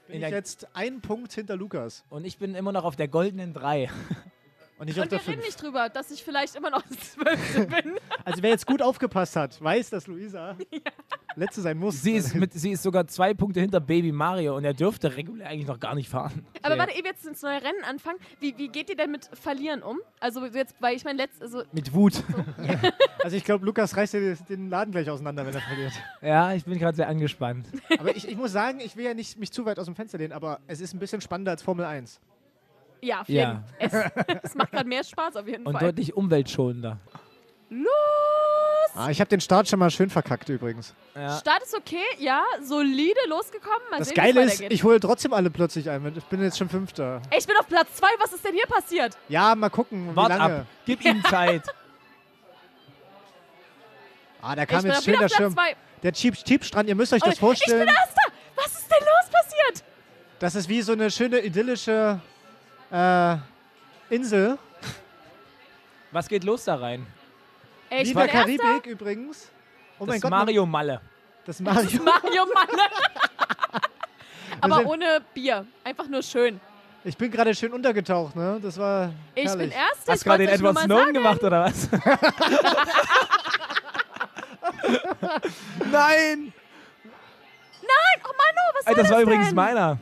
bin 0.07 0.17
In 0.17 0.23
ich 0.23 0.29
jetzt 0.29 0.67
einen 0.75 1.01
Punkt 1.01 1.31
hinter 1.33 1.55
Lukas. 1.55 2.03
Und 2.09 2.25
ich 2.25 2.37
bin 2.37 2.53
immer 2.55 2.71
noch 2.71 2.83
auf 2.83 2.95
der 2.95 3.07
goldenen 3.07 3.53
drei. 3.53 3.89
Und 4.79 4.87
nicht 4.87 4.97
auf 4.99 5.05
Und 5.05 5.11
wir 5.11 5.19
reden 5.19 5.33
5. 5.33 5.45
nicht 5.45 5.61
drüber, 5.61 5.89
dass 5.89 6.09
ich 6.09 6.23
vielleicht 6.23 6.55
immer 6.55 6.71
noch 6.71 6.83
Zwölfte 6.89 7.67
bin. 7.67 7.93
Also 8.25 8.41
wer 8.41 8.49
jetzt 8.49 8.65
gut 8.65 8.81
aufgepasst 8.81 9.35
hat, 9.35 9.61
weiß, 9.63 9.91
dass 9.91 10.07
Luisa 10.07 10.57
letzte 11.35 11.61
sein 11.61 11.77
muss. 11.77 12.01
Sie 12.01 12.13
ist, 12.13 12.35
mit, 12.35 12.53
sie 12.53 12.71
ist 12.71 12.83
sogar 12.83 13.07
zwei 13.07 13.33
Punkte 13.33 13.59
hinter 13.59 13.79
Baby 13.79 14.11
Mario 14.11 14.55
und 14.57 14.63
er 14.65 14.73
dürfte 14.73 15.15
regulär 15.15 15.47
eigentlich 15.49 15.67
noch 15.67 15.79
gar 15.79 15.95
nicht 15.95 16.09
fahren. 16.09 16.45
Aber 16.61 16.73
Okay. 16.73 16.79
warte, 16.79 16.93
ehe 16.97 17.03
wir 17.03 17.11
jetzt 17.11 17.25
ins 17.25 17.41
neue 17.41 17.61
Rennen 17.61 17.83
anfangen, 17.87 18.17
wie, 18.39 18.57
wie 18.57 18.67
geht 18.69 18.89
ihr 18.89 18.95
denn 18.95 19.11
mit 19.11 19.29
Verlieren 19.33 19.81
um? 19.83 19.99
Also 20.19 20.45
jetzt, 20.45 20.75
weil 20.79 20.95
ich 20.95 21.03
meine, 21.03 21.17
letzt, 21.23 21.41
also 21.41 21.63
Mit 21.71 21.93
Wut. 21.93 22.13
Also 23.23 23.37
ich 23.37 23.43
glaube, 23.43 23.63
Lukas 23.65 23.95
reißt 23.95 24.13
dir 24.15 24.35
den 24.49 24.69
Laden 24.69 24.91
gleich 24.91 25.07
auseinander, 25.09 25.45
wenn 25.45 25.53
er 25.53 25.61
verliert. 25.61 25.93
Ja, 26.21 26.53
ich 26.53 26.65
bin 26.65 26.79
gerade 26.79 26.95
sehr 26.95 27.07
angespannt. 27.07 27.67
Aber 27.99 28.15
ich, 28.15 28.27
ich 28.27 28.35
muss 28.35 28.51
sagen, 28.51 28.79
ich 28.79 28.95
will 28.95 29.05
ja 29.05 29.13
nicht 29.13 29.37
mich 29.37 29.51
zu 29.51 29.63
weit 29.65 29.77
aus 29.77 29.85
dem 29.85 29.95
Fenster 29.95 30.17
lehnen, 30.17 30.33
aber 30.33 30.59
es 30.65 30.81
ist 30.81 30.93
ein 30.93 30.99
bisschen 30.99 31.21
spannender 31.21 31.51
als 31.51 31.61
Formel 31.61 31.85
1. 31.85 32.19
ja, 33.01 33.21
auf 33.21 33.29
Ja. 33.29 33.63
Es, 33.77 33.93
es 34.43 34.55
macht 34.55 34.71
gerade 34.71 34.89
mehr 34.89 35.03
Spaß 35.03 35.35
auf 35.35 35.47
jeden 35.47 35.67
Und 35.67 35.73
Fall. 35.73 35.81
deutlich 35.91 36.15
umweltschonender. 36.15 36.97
Los! 37.69 37.87
Ah, 38.93 39.09
ich 39.09 39.19
habe 39.21 39.29
den 39.29 39.39
Start 39.39 39.67
schon 39.69 39.79
mal 39.79 39.89
schön 39.89 40.09
verkackt 40.09 40.49
übrigens. 40.49 40.93
Ja. 41.15 41.37
Start 41.37 41.63
ist 41.63 41.73
okay, 41.75 42.03
ja, 42.19 42.43
solide 42.61 43.19
losgekommen. 43.29 43.79
Mal 43.89 43.99
Das 43.99 44.09
sehen, 44.09 44.15
Geile 44.15 44.43
ist, 44.43 44.59
ich 44.61 44.83
hole 44.83 44.99
trotzdem 44.99 45.33
alle 45.33 45.49
plötzlich 45.49 45.89
ein. 45.89 46.13
Ich 46.17 46.23
bin 46.25 46.41
jetzt 46.43 46.57
schon 46.57 46.67
Fünfter. 46.67 47.21
Ey, 47.29 47.39
ich 47.39 47.47
bin 47.47 47.55
auf 47.57 47.67
Platz 47.67 47.87
2, 47.95 48.07
was 48.19 48.33
ist 48.33 48.43
denn 48.43 48.53
hier 48.53 48.65
passiert? 48.67 49.17
Ja, 49.29 49.55
mal 49.55 49.69
gucken, 49.69 50.11
wie 50.11 50.15
Wart 50.15 50.29
lange. 50.29 50.55
ab. 50.61 50.65
Gib 50.85 51.03
ihm 51.05 51.23
Zeit. 51.23 51.63
Ah, 54.43 54.55
da 54.55 54.63
Ich 54.63 54.69
kam 54.69 54.81
bin 54.81 54.91
jetzt 54.91 55.03
schön 55.03 55.13
wieder 55.13 55.27
der 55.27 55.35
Schirm. 55.35 55.53
2. 55.53 55.75
Der 56.01 56.13
Cheap 56.13 56.33
Cheapstrand, 56.33 56.89
ihr 56.89 56.95
müsst 56.95 57.13
euch 57.13 57.21
das 57.21 57.35
Ich 57.35 57.39
bin 57.39 57.47
vorstellen. 57.47 57.87
Erster! 57.87 58.21
Was 58.55 58.65
ist 58.73 58.89
denn 58.89 58.97
los 59.05 59.31
passiert? 59.31 59.83
Das 60.39 60.55
ist 60.55 60.67
wie 60.67 60.81
so 60.81 60.93
eine 60.93 61.11
schöne 61.11 61.41
idyllische 61.41 62.19
äh, 62.91 63.35
Insel. 64.09 64.57
Was 66.11 66.27
geht 66.27 66.43
los 66.43 66.63
da 66.65 66.73
rein? 66.75 67.05
Ey, 67.91 68.03
bin 68.05 68.15
der 68.15 68.33
Erster. 68.33 68.39
Karibik 68.57 68.85
übrigens. 68.87 69.49
Oh 69.99 70.05
mein 70.05 70.13
das 70.15 70.21
Gott, 70.21 70.31
Mario 70.31 70.65
Malle. 70.65 71.01
das 71.45 71.59
Mario. 71.59 72.01
Mario 72.03 72.45
Mann. 72.53 72.67
Aber 74.61 74.85
ohne 74.85 75.21
Bier. 75.33 75.65
Einfach 75.83 76.07
nur 76.07 76.23
schön. 76.23 76.59
Ich 77.03 77.17
bin 77.17 77.31
gerade 77.31 77.53
schön 77.55 77.73
untergetaucht, 77.73 78.35
ne? 78.35 78.59
Das 78.61 78.77
war 78.77 79.11
Ich 79.35 79.45
herrlich. 79.45 79.69
bin 79.71 79.77
Erster. 79.79 80.13
Hast 80.13 80.23
gerade 80.23 80.45
den 80.45 80.53
Edward 80.53 80.77
Snowden 80.79 80.97
sagen. 80.99 81.13
gemacht 81.13 81.43
oder 81.43 81.63
was? 81.65 81.89
Nein! 85.91 86.53
Oh 88.23 88.33
Manu, 88.37 88.61
was 88.75 88.85
Ey, 88.85 88.93
soll 88.93 89.03
das 89.03 89.11
war 89.11 89.17
denn? 89.19 89.27
übrigens 89.27 89.51
meiner. 89.53 89.97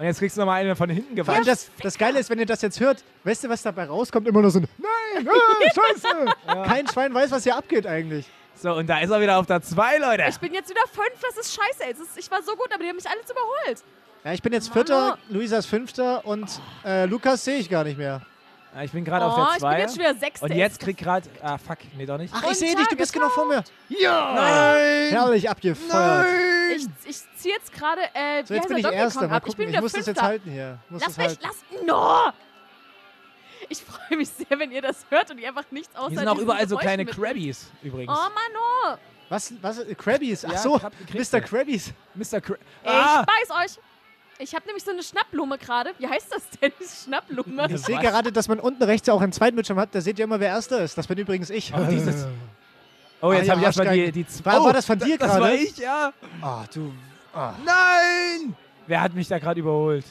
Und 0.00 0.06
jetzt 0.06 0.18
kriegst 0.18 0.34
du 0.34 0.40
nochmal 0.40 0.62
einen 0.62 0.74
von 0.74 0.88
hinten 0.88 1.14
gewatscht. 1.14 1.46
das, 1.46 1.70
das 1.82 1.98
Geile 1.98 2.18
ist, 2.18 2.30
wenn 2.30 2.38
ihr 2.38 2.46
das 2.46 2.62
jetzt 2.62 2.80
hört, 2.80 3.04
weißt 3.24 3.44
du, 3.44 3.50
was 3.50 3.60
dabei 3.60 3.84
rauskommt? 3.84 4.26
Immer 4.26 4.40
nur 4.40 4.50
so 4.50 4.60
ein 4.60 4.66
Nein, 4.78 5.28
ah, 5.28 5.70
scheiße. 5.74 6.64
Kein 6.66 6.88
Schwein 6.88 7.12
weiß, 7.12 7.30
was 7.30 7.42
hier 7.42 7.54
abgeht 7.54 7.86
eigentlich. 7.86 8.24
So, 8.54 8.72
und 8.72 8.86
da 8.86 9.00
ist 9.00 9.10
er 9.10 9.20
wieder 9.20 9.38
auf 9.38 9.44
der 9.44 9.60
2, 9.60 9.98
Leute. 9.98 10.24
Ich 10.26 10.38
bin 10.38 10.54
jetzt 10.54 10.70
wieder 10.70 10.80
fünf, 10.90 11.20
das 11.20 11.36
ist 11.36 11.54
scheiße. 11.54 11.84
ey. 11.84 11.92
Es 11.92 12.00
ist, 12.00 12.16
ich 12.16 12.30
war 12.30 12.42
so 12.42 12.56
gut, 12.56 12.72
aber 12.72 12.82
die 12.82 12.88
haben 12.88 12.96
mich 12.96 13.10
alles 13.10 13.30
überholt. 13.30 13.84
Ja, 14.24 14.32
ich 14.32 14.40
bin 14.40 14.54
jetzt 14.54 14.72
Vierter, 14.72 15.18
Luisa 15.28 15.58
ist 15.58 15.66
Fünfter 15.66 16.24
und 16.24 16.48
äh, 16.82 17.04
Lukas 17.04 17.44
sehe 17.44 17.58
ich 17.58 17.68
gar 17.68 17.84
nicht 17.84 17.98
mehr. 17.98 18.22
Ja, 18.74 18.82
ich 18.84 18.92
bin 18.92 19.04
gerade 19.04 19.24
oh, 19.24 19.28
auf 19.28 19.34
der 19.34 19.44
ich 19.44 19.50
bin 19.52 19.60
2. 19.60 19.78
jetzt 19.80 19.90
schon 19.96 19.98
wieder 20.04 20.14
Sechster. 20.14 20.44
Und 20.46 20.54
jetzt 20.54 20.78
krieg 20.80 20.96
gerade. 20.96 21.28
Ah, 21.42 21.58
fuck. 21.58 21.78
Nee, 21.96 22.06
doch 22.06 22.18
nicht. 22.18 22.32
Ach, 22.36 22.50
ich 22.50 22.58
sehe 22.58 22.74
dich, 22.76 22.86
du 22.86 22.96
bist 22.96 23.12
genau 23.12 23.28
vor 23.30 23.44
mir. 23.46 23.64
Ja! 23.88 24.32
Nein! 24.34 25.10
Herrlich 25.10 25.50
abgefeuert. 25.50 26.26
Ich, 26.76 26.86
ich 27.04 27.16
ziehe 27.36 27.54
jetzt 27.54 27.72
gerade, 27.72 28.02
äh, 28.14 28.44
So, 28.44 28.54
jetzt 28.54 28.68
bin 28.68 28.76
ich 28.78 28.84
Erster. 28.86 29.26
Mal. 29.26 29.38
Ich 29.38 29.42
gucken, 29.42 29.56
bin 29.56 29.66
ich, 29.66 29.72
wieder 29.72 29.82
muss 29.82 29.92
das 29.92 30.06
jetzt 30.06 30.06
Fünfter. 30.06 30.22
halten 30.22 30.50
hier. 30.50 30.78
Muss 30.88 31.02
Lass 31.02 31.16
mich, 31.16 31.26
halten. 31.26 31.42
lass, 31.42 31.84
no! 31.84 32.32
Ich 33.68 33.82
freue 33.82 34.18
mich 34.18 34.28
sehr, 34.28 34.58
wenn 34.58 34.70
ihr 34.72 34.82
das 34.82 35.04
hört 35.10 35.30
und 35.30 35.38
ihr 35.38 35.48
einfach 35.48 35.70
nichts 35.70 35.94
außer 35.96 36.08
Hier 36.10 36.18
sind 36.20 36.28
auch 36.28 36.38
überall 36.38 36.68
so 36.68 36.76
kleine. 36.76 37.04
Krabbies 37.06 37.70
übrigens. 37.82 38.12
Oh, 38.16 38.28
Mano! 38.30 38.98
Was? 39.28 39.52
Was? 39.62 39.78
Äh, 39.78 39.94
Krabbies? 39.94 40.44
Ach 40.44 40.52
Ja, 40.52 40.58
so, 40.58 40.74
Krab- 40.76 40.92
Krebse. 41.10 41.36
Mr. 41.36 41.40
Krabbies. 41.40 41.92
Mr. 42.14 42.40
Kra 42.40 42.54
Ey, 42.82 42.92
ah! 42.92 43.24
ich 43.24 43.50
weiß 43.50 43.64
euch. 43.64 43.78
Ich 44.42 44.54
habe 44.54 44.64
nämlich 44.66 44.82
so 44.82 44.90
eine 44.90 45.02
Schnappblume 45.02 45.58
gerade. 45.58 45.90
Wie 45.98 46.08
heißt 46.08 46.28
das 46.32 46.42
denn? 46.60 46.72
Schnappblume. 47.04 47.66
Ich 47.68 47.82
sehe 47.82 47.98
gerade, 47.98 48.32
dass 48.32 48.48
man 48.48 48.58
unten 48.58 48.82
rechts 48.82 49.08
auch 49.08 49.20
einen 49.20 49.32
zweiten 49.32 49.54
Bildschirm 49.54 49.78
hat. 49.78 49.94
Da 49.94 50.00
seht 50.00 50.18
ihr 50.18 50.24
immer, 50.24 50.40
wer 50.40 50.48
Erster 50.48 50.80
ist. 50.80 50.96
Das 50.96 51.06
bin 51.06 51.18
übrigens 51.18 51.50
ich. 51.50 51.72
Oh, 51.74 51.84
dieses. 51.88 52.26
Oh, 53.22 53.34
jetzt 53.34 53.50
Ah, 53.50 53.52
habe 53.52 53.60
ja, 53.60 53.68
ich 53.68 53.76
erstmal 53.76 53.94
die, 53.94 54.12
die 54.12 54.26
zwei. 54.26 54.52
War- 54.52 54.62
oh, 54.62 54.64
war 54.64 54.72
das 54.72 54.86
von 54.86 54.98
dir 54.98 55.18
Das 55.18 55.28
gerade? 55.28 55.42
war 55.42 55.52
ich, 55.52 55.76
ja. 55.76 56.10
Ah, 56.40 56.64
du. 56.72 56.90
Nein! 57.34 58.56
Wer 58.86 59.02
hat 59.02 59.12
mich 59.12 59.28
da 59.28 59.38
gerade 59.38 59.60
überholt? 59.60 60.06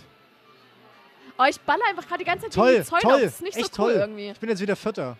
Oh, 1.40 1.44
ich 1.50 1.60
baller 1.62 1.82
einfach 1.90 2.06
gerade 2.08 2.20
die 2.20 2.26
ganze 2.26 2.46
Zeit 2.46 2.54
Toll, 2.54 2.84
Zäune 2.86 3.02
toll. 3.02 3.14
auf. 3.14 3.22
Das 3.22 3.32
ist 3.34 3.42
nicht 3.42 3.58
echt 3.58 3.74
so 3.74 3.82
cool 3.84 3.94
toll. 3.94 4.02
irgendwie. 4.02 4.30
Ich 4.30 4.40
bin 4.40 4.50
jetzt 4.50 4.62
wieder 4.62 4.76
Vierter. 4.76 5.18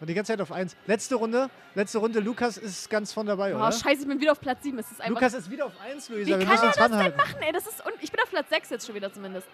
Und 0.00 0.08
die 0.08 0.14
ganze 0.14 0.32
Zeit 0.32 0.40
auf 0.40 0.52
eins. 0.52 0.76
Letzte 0.86 1.16
Runde. 1.16 1.50
Letzte 1.74 1.98
Runde. 1.98 2.20
Lukas 2.20 2.56
ist 2.56 2.88
ganz 2.88 3.12
von 3.12 3.26
dabei, 3.26 3.52
Oh, 3.54 3.58
oder? 3.58 3.72
scheiße, 3.72 4.02
ich 4.02 4.06
bin 4.08 4.20
wieder 4.20 4.32
auf 4.32 4.40
Platz 4.40 4.62
7. 4.62 4.78
Es 4.78 4.90
ist 4.92 5.00
einfach. 5.00 5.14
Lukas 5.20 5.34
ist 5.34 5.50
wieder 5.50 5.66
auf 5.66 5.72
eins, 5.80 6.08
Wie 6.08 6.14
Luisa. 6.14 6.38
Wir 6.38 6.46
kann 6.46 6.56
er 6.56 6.72
das 6.72 6.76
denn 6.76 7.16
machen, 7.16 7.36
ey? 7.40 7.52
Das 7.52 7.66
ist 7.66 7.84
un 7.84 7.92
ich 8.00 8.12
bin 8.12 8.20
auf 8.22 8.30
Platz 8.30 8.48
6 8.50 8.70
jetzt 8.70 8.86
schon 8.86 8.94
wieder 8.94 9.12
zumindest. 9.12 9.46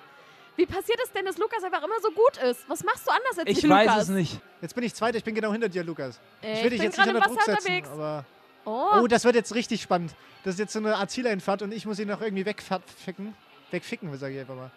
Wie 0.56 0.66
passiert 0.66 0.98
es 1.02 1.10
denn, 1.12 1.24
dass 1.24 1.36
Lukas 1.38 1.64
einfach 1.64 1.82
immer 1.82 1.98
so 2.02 2.10
gut 2.10 2.36
ist? 2.36 2.68
Was 2.68 2.84
machst 2.84 3.06
du 3.06 3.10
anders 3.10 3.38
als 3.38 3.48
Ich 3.50 3.62
wie 3.64 3.68
weiß 3.68 4.02
es 4.02 4.08
nicht. 4.08 4.38
Jetzt 4.60 4.74
bin 4.74 4.84
ich 4.84 4.94
Zweiter. 4.94 5.16
Ich 5.18 5.24
bin 5.24 5.34
genau 5.34 5.50
hinter 5.50 5.68
dir, 5.68 5.82
Lukas. 5.82 6.20
Äh, 6.42 6.52
Ich 6.52 6.58
ich 6.58 6.64
will 6.64 6.70
dich 6.70 6.78
bin 6.80 6.84
jetzt 6.90 6.98
nicht 6.98 7.04
gerade 7.06 7.16
unter 7.16 7.28
im 7.28 7.34
Druck 7.34 7.40
Wasser 7.48 7.52
setzen. 7.52 7.66
unterwegs. 7.66 7.88
Aber 7.90 8.24
Oh, 8.66 9.00
oh, 9.02 9.06
das 9.08 9.24
wird 9.24 9.34
jetzt 9.34 9.54
richtig 9.54 9.82
spannend. 9.82 10.14
Das 10.42 10.54
ist 10.54 10.58
jetzt 10.58 10.72
so 10.72 10.78
eine 10.78 10.96
Art 10.96 11.10
Zieleinfahrt 11.10 11.60
und 11.62 11.72
ich 11.72 11.84
muss 11.86 11.98
ihn 11.98 12.08
noch 12.08 12.22
irgendwie 12.22 12.46
wegficken. 12.46 13.34
Wegficken, 13.70 14.16
sage 14.16 14.34
ich 14.34 14.40
einfach 14.40 14.54
mal. 14.54 14.70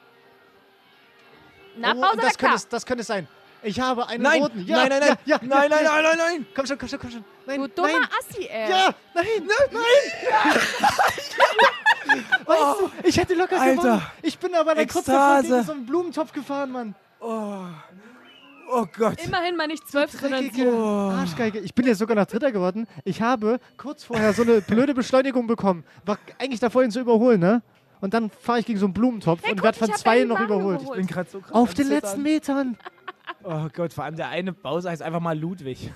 na, 1.78 1.94
oh, 1.96 2.02
Pause 2.02 2.18
das 2.22 2.38
könnte, 2.38 2.56
es, 2.56 2.68
das 2.68 2.86
könnte 2.86 3.02
es 3.02 3.08
sein. 3.08 3.28
Ich 3.68 3.80
habe 3.82 4.08
einen 4.08 4.24
Nein, 4.24 4.42
roten. 4.42 4.66
Ja, 4.66 4.78
nein, 4.78 4.90
nein, 4.90 5.00
nein, 5.02 5.18
Ja, 5.26 5.36
ja, 5.36 5.40
nein, 5.42 5.70
nein, 5.70 5.84
ja. 5.84 5.92
nein, 5.92 6.04
nein, 6.04 6.18
nein. 6.18 6.46
Komm 6.56 6.66
schon, 6.66 6.78
komm 6.78 6.88
schon, 6.88 7.00
komm 7.00 7.12
schon. 7.12 7.26
Nein, 7.46 7.62
Du 7.62 7.68
dummer 7.68 7.88
nein. 7.90 8.08
Assi, 8.18 8.46
ey. 8.46 8.70
Ja, 8.70 8.90
nein, 9.14 9.26
nein, 9.40 9.70
nein. 9.72 10.62
weißt 12.46 12.80
du, 12.80 13.08
ich 13.08 13.18
hätte 13.18 13.34
locker 13.34 13.60
Alter. 13.60 13.82
gewonnen. 13.82 14.02
Ich 14.22 14.40
bin 14.40 14.56
aber 14.56 14.76
dann 14.76 14.88
kurz 14.88 15.06
davor 15.06 15.42
gegen 15.42 15.64
so 15.64 15.72
einen 15.74 15.86
Blumentopf 15.86 16.32
gefahren, 16.32 16.72
Mann. 16.72 16.96
Oh. 17.20 17.66
oh 18.72 18.86
Gott. 18.98 19.22
Immerhin 19.26 19.58
mal 19.58 19.68
nicht 19.68 19.88
12, 19.90 20.12
sondern 20.12 20.50
7. 20.50 20.74
Arschgeige. 20.74 21.60
Ich 21.60 21.74
bin 21.74 21.86
jetzt 21.88 21.98
sogar 22.00 22.16
noch 22.16 22.26
Dritter 22.26 22.52
geworden. 22.52 22.88
Ich 23.04 23.22
habe 23.22 23.60
kurz 23.76 24.04
vorher 24.06 24.34
so 24.34 24.44
eine 24.44 24.62
blöde 24.68 24.94
Beschleunigung 24.94 25.48
bekommen. 25.48 25.84
War 26.06 26.18
eigentlich 26.40 26.60
davor, 26.62 26.84
ihn 26.84 26.92
zu 26.92 27.00
überholen, 27.02 27.40
ne? 27.42 27.62
Und 28.00 28.14
dann 28.14 28.30
fahre 28.30 28.60
ich 28.60 28.66
gegen 28.66 28.80
so 28.80 28.86
einen 28.86 28.94
Blumentopf 28.94 29.42
Hey, 29.44 29.52
und 29.54 29.64
werde 29.64 29.78
von 29.78 29.92
zwei 29.94 30.24
noch 30.24 30.40
überholt. 30.40 30.82
Ich 30.84 30.92
bin 30.92 31.08
gerade 31.08 31.30
so 31.30 31.40
krass 31.40 31.52
Auf 31.52 31.74
den 31.74 31.88
letzten 31.90 32.22
Metern. 32.22 32.78
Oh 33.50 33.70
Gott, 33.74 33.94
vor 33.94 34.04
allem 34.04 34.18
der 34.18 34.28
eine 34.28 34.52
Bowser 34.52 34.90
heißt 34.92 35.02
einfach 35.02 35.22
mal 35.22 35.38
Ludwig. 35.40 35.90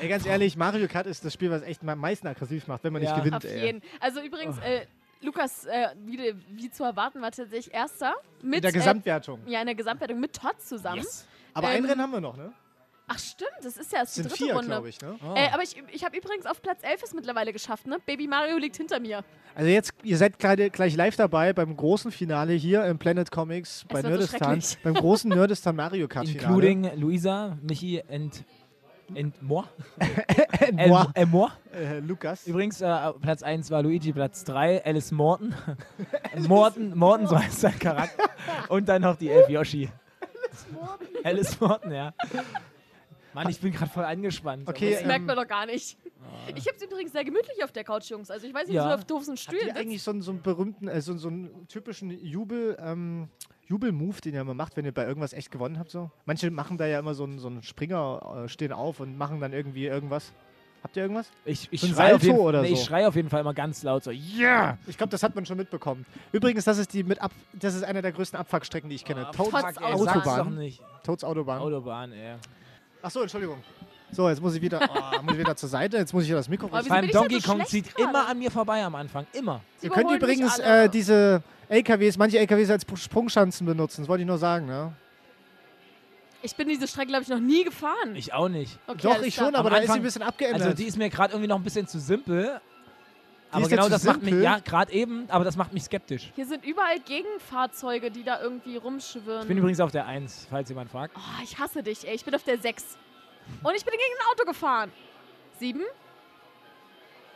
Ey, 0.00 0.08
ganz 0.08 0.26
ehrlich, 0.26 0.56
Mario 0.56 0.88
Kart 0.88 1.06
ist 1.06 1.24
das 1.24 1.32
Spiel, 1.32 1.48
was 1.50 1.62
echt 1.62 1.86
am 1.86 1.98
meisten 2.00 2.26
aggressiv 2.26 2.66
macht, 2.66 2.82
wenn 2.82 2.92
man 2.92 3.00
Ja. 3.02 3.12
nicht 3.12 3.24
gewinnt. 3.24 3.36
Auf 3.36 3.50
ey. 3.50 3.64
jeden. 3.66 3.82
Also 4.00 4.20
übrigens, 4.20 4.58
äh, 4.58 4.86
Lukas, 5.20 5.66
äh, 5.66 5.88
wie, 6.04 6.34
wie 6.48 6.70
zu 6.70 6.82
erwarten, 6.82 7.22
war 7.22 7.30
tatsächlich 7.30 7.72
Erster. 7.72 8.14
Mit, 8.42 8.56
In 8.56 8.62
der 8.62 8.72
Gesamtwertung. 8.72 9.40
Äh, 9.46 9.52
ja, 9.52 9.60
in 9.60 9.66
der 9.66 9.76
Gesamtwertung 9.76 10.18
mit 10.18 10.34
Todd 10.34 10.60
zusammen. 10.60 11.04
Aber 11.54 11.68
ein 11.68 11.78
ähm, 11.78 11.84
Rennen 11.84 12.00
haben 12.00 12.12
wir 12.12 12.20
noch, 12.20 12.36
ne? 12.36 12.52
Ach 13.12 13.18
stimmt, 13.18 13.50
das 13.62 13.76
ist 13.76 13.90
ja 13.92 13.98
erst 13.98 14.10
Das 14.10 14.14
die 14.14 14.20
sind 14.22 14.30
dritte 14.30 14.44
vier, 14.44 14.54
Runde. 14.54 14.68
glaube 14.68 14.88
ich, 14.88 15.00
ne? 15.00 15.18
Äh, 15.34 15.48
aber 15.52 15.64
ich, 15.64 15.74
ich 15.92 16.04
habe 16.04 16.16
übrigens 16.16 16.46
auf 16.46 16.62
Platz 16.62 16.78
11 16.82 17.02
es 17.02 17.12
mittlerweile 17.12 17.52
geschafft, 17.52 17.88
ne? 17.88 17.98
Baby 18.06 18.28
Mario 18.28 18.56
liegt 18.56 18.76
hinter 18.76 19.00
mir. 19.00 19.24
Also 19.56 19.68
jetzt, 19.68 19.92
ihr 20.04 20.16
seid 20.16 20.38
gerade 20.38 20.70
gleich 20.70 20.94
live 20.94 21.16
dabei 21.16 21.52
beim 21.52 21.76
großen 21.76 22.12
Finale 22.12 22.52
hier 22.52 22.84
im 22.84 22.98
Planet 22.98 23.32
Comics 23.32 23.84
bei 23.88 23.94
wird 24.04 24.04
so 24.04 24.38
Nerdistan. 24.38 24.62
beim 24.84 24.94
großen 24.94 25.28
Nerdistan 25.34 25.74
Mario 25.74 26.06
Kart 26.06 26.28
Finale. 26.28 26.46
Including 26.46 27.00
Luisa, 27.00 27.58
Michi 27.62 28.00
and, 28.08 28.44
and 29.16 29.42
moi. 29.42 29.64
And 30.60 30.86
moi. 30.86 31.06
Et 31.16 31.26
moi. 31.26 31.48
Äh, 31.72 31.98
Lukas. 31.98 32.46
Übrigens, 32.46 32.80
äh, 32.80 33.12
Platz 33.20 33.42
1 33.42 33.72
war 33.72 33.82
Luigi, 33.82 34.12
Platz 34.12 34.44
3 34.44 34.84
Alice 34.86 35.10
Morton. 35.10 35.52
Morton, 36.46 36.96
Morton, 36.96 37.26
so 37.26 37.36
heißt 37.36 37.60
sein 37.60 37.76
Charakter. 37.78 38.30
Und 38.68 38.88
dann 38.88 39.02
noch 39.02 39.16
die 39.16 39.30
Elf 39.30 39.48
Yoshi. 39.48 39.88
Alice 41.24 41.58
Morton, 41.60 41.92
ja. 41.92 42.12
Mann, 43.34 43.48
ich 43.48 43.60
bin 43.60 43.72
gerade 43.72 43.90
voll 43.90 44.04
angespannt. 44.04 44.68
Okay, 44.68 44.90
Das 44.92 45.02
ähm, 45.02 45.06
merkt 45.08 45.26
man 45.26 45.36
doch 45.36 45.46
gar 45.46 45.66
nicht. 45.66 45.96
Ich 46.54 46.66
habe 46.66 46.76
es 46.76 46.82
übrigens 46.82 47.12
sehr 47.12 47.24
gemütlich 47.24 47.62
auf 47.64 47.72
der 47.72 47.84
Couch, 47.84 48.10
Jungs. 48.10 48.30
Also 48.30 48.46
ich 48.46 48.54
weiß 48.54 48.66
nicht, 48.66 48.74
Ja. 48.76 48.84
wie 48.84 48.88
so 48.88 48.94
auf 48.94 49.04
doofen 49.04 49.28
Habt 49.30 49.38
Stühlen 49.40 49.68
ihr 49.68 49.76
eigentlich 49.76 50.02
so 50.02 50.10
einen, 50.10 50.22
so 50.22 50.30
einen 50.32 50.42
berühmten, 50.42 50.88
äh, 50.88 51.00
so, 51.00 51.16
so 51.16 51.28
einen 51.28 51.66
typischen 51.68 52.10
Jubel, 52.10 52.76
ähm, 52.80 53.28
Jubel-Move, 53.66 54.20
den 54.20 54.34
ihr 54.34 54.40
immer 54.40 54.54
macht, 54.54 54.76
wenn 54.76 54.84
ihr 54.84 54.92
bei 54.92 55.04
irgendwas 55.06 55.32
echt 55.32 55.50
gewonnen 55.50 55.78
habt? 55.78 55.90
So? 55.90 56.10
Manche 56.26 56.50
machen 56.50 56.76
da 56.78 56.86
ja 56.86 56.98
immer 56.98 57.14
so 57.14 57.24
einen, 57.24 57.38
so 57.38 57.48
einen 57.48 57.62
Springer, 57.62 58.42
äh, 58.44 58.48
stehen 58.48 58.72
auf 58.72 59.00
und 59.00 59.16
machen 59.18 59.40
dann 59.40 59.52
irgendwie 59.52 59.86
irgendwas. 59.86 60.32
Habt 60.82 60.96
ihr 60.96 61.02
irgendwas? 61.02 61.30
Ich, 61.44 61.68
ich 61.70 61.80
So 61.82 61.88
schreie 61.88 62.14
auf, 62.14 62.22
jeden- 62.22 62.38
oder 62.38 62.62
nee, 62.62 62.68
so. 62.68 62.74
ich 62.74 62.84
schrei 62.84 63.06
auf 63.06 63.14
jeden 63.16 63.28
Fall 63.28 63.40
immer 63.40 63.54
ganz 63.54 63.82
laut 63.82 64.02
so, 64.02 64.10
ja! 64.10 64.78
Ich 64.86 64.96
glaube, 64.96 65.10
das 65.10 65.22
hat 65.22 65.34
man 65.34 65.44
schon 65.46 65.56
mitbekommen. 65.58 66.06
Übrigens, 66.32 66.64
das 66.64 66.78
ist 66.78 66.92
die 66.94 67.02
mit 67.04 67.20
ab, 67.20 67.32
das 67.52 67.74
ist 67.74 67.82
eine 67.84 68.02
der 68.02 68.12
größten 68.12 68.38
Abfuckstrecken, 68.38 68.88
die 68.88 68.96
ich 68.96 69.04
kenne. 69.04 69.26
Ah, 69.28 69.32
Toads 69.32 69.76
Autobahn. 69.78 70.38
doch 70.38 70.50
nicht. 70.50 70.80
Toads 71.04 71.24
Autobahn. 71.24 71.60
Autobahn, 71.60 72.12
ey. 73.00 73.06
Achso, 73.06 73.22
Entschuldigung. 73.22 73.62
So, 74.12 74.28
jetzt 74.28 74.42
muss 74.42 74.54
ich 74.54 74.62
wieder, 74.62 74.80
oh, 74.82 75.22
muss 75.22 75.34
ich 75.34 75.40
wieder 75.40 75.56
zur 75.56 75.68
Seite. 75.68 75.96
Jetzt 75.96 76.12
muss 76.12 76.24
ich 76.24 76.30
das 76.30 76.48
Mikro 76.48 76.66
wieso 76.72 76.84
Vor 76.84 76.96
allem 76.96 77.00
bin 77.02 77.10
ich 77.10 77.12
denn 77.12 77.20
Donkey 77.22 77.40
so 77.40 77.52
Kong 77.52 77.66
zieht 77.66 77.94
gerade? 77.94 78.10
immer 78.10 78.28
an 78.28 78.38
mir 78.38 78.50
vorbei 78.50 78.82
am 78.84 78.94
Anfang. 78.94 79.26
Immer. 79.32 79.60
Sie 79.78 79.86
Ihr 79.86 79.92
könnt 79.92 80.10
übrigens 80.10 80.58
äh, 80.58 80.88
diese 80.88 81.42
LKWs, 81.68 82.18
manche 82.18 82.38
LKWs 82.38 82.70
als 82.70 82.84
Sprungschanzen 82.96 83.66
benutzen. 83.66 84.02
Das 84.02 84.08
wollte 84.08 84.22
ich 84.22 84.26
nur 84.26 84.38
sagen, 84.38 84.66
ne? 84.66 84.92
Ich 86.42 86.56
bin 86.56 86.68
diese 86.68 86.88
Strecke, 86.88 87.08
glaube 87.08 87.22
ich, 87.22 87.28
noch 87.28 87.38
nie 87.38 87.64
gefahren. 87.64 88.16
Ich 88.16 88.32
auch 88.32 88.48
nicht. 88.48 88.78
okay, 88.86 88.98
Doch, 89.02 89.22
ich 89.22 89.34
schon, 89.34 89.54
aber 89.54 89.68
Am 89.68 89.74
da 89.74 89.80
ist 89.82 89.92
sie 89.92 89.98
ein 89.98 90.02
bisschen 90.02 90.22
abgeändert. 90.22 90.62
Also 90.62 90.74
die 90.74 90.84
ist 90.84 90.96
mir 90.96 91.10
gerade 91.10 91.34
irgendwie 91.34 91.48
noch 91.48 91.56
ein 91.56 91.62
bisschen 91.62 91.86
zu 91.86 92.00
simpel. 92.00 92.60
Aber 93.52 93.68
genau 93.68 93.88
das 93.88 94.04
macht 94.04 94.20
mich, 94.22 94.30
simpel? 94.30 94.44
ja, 94.44 94.58
gerade 94.60 94.92
eben, 94.92 95.28
aber 95.28 95.44
das 95.44 95.56
macht 95.56 95.72
mich 95.72 95.82
skeptisch. 95.84 96.30
Hier 96.36 96.46
sind 96.46 96.64
überall 96.64 97.00
Gegenfahrzeuge, 97.00 98.10
die 98.10 98.22
da 98.22 98.40
irgendwie 98.40 98.76
rumschwirren. 98.76 99.42
Ich 99.42 99.48
bin 99.48 99.58
übrigens 99.58 99.80
auf 99.80 99.90
der 99.90 100.06
1, 100.06 100.46
falls 100.48 100.68
jemand 100.68 100.90
fragt. 100.90 101.14
oh, 101.16 101.42
ich 101.42 101.58
hasse 101.58 101.82
dich, 101.82 102.06
ey. 102.06 102.14
Ich 102.14 102.24
bin 102.24 102.34
auf 102.34 102.44
der 102.44 102.58
6. 102.58 102.96
Und 103.62 103.74
ich 103.74 103.84
bin 103.84 103.92
gegen 103.92 104.02
ein 104.20 104.32
Auto 104.32 104.44
gefahren. 104.46 104.92
7? 105.58 105.80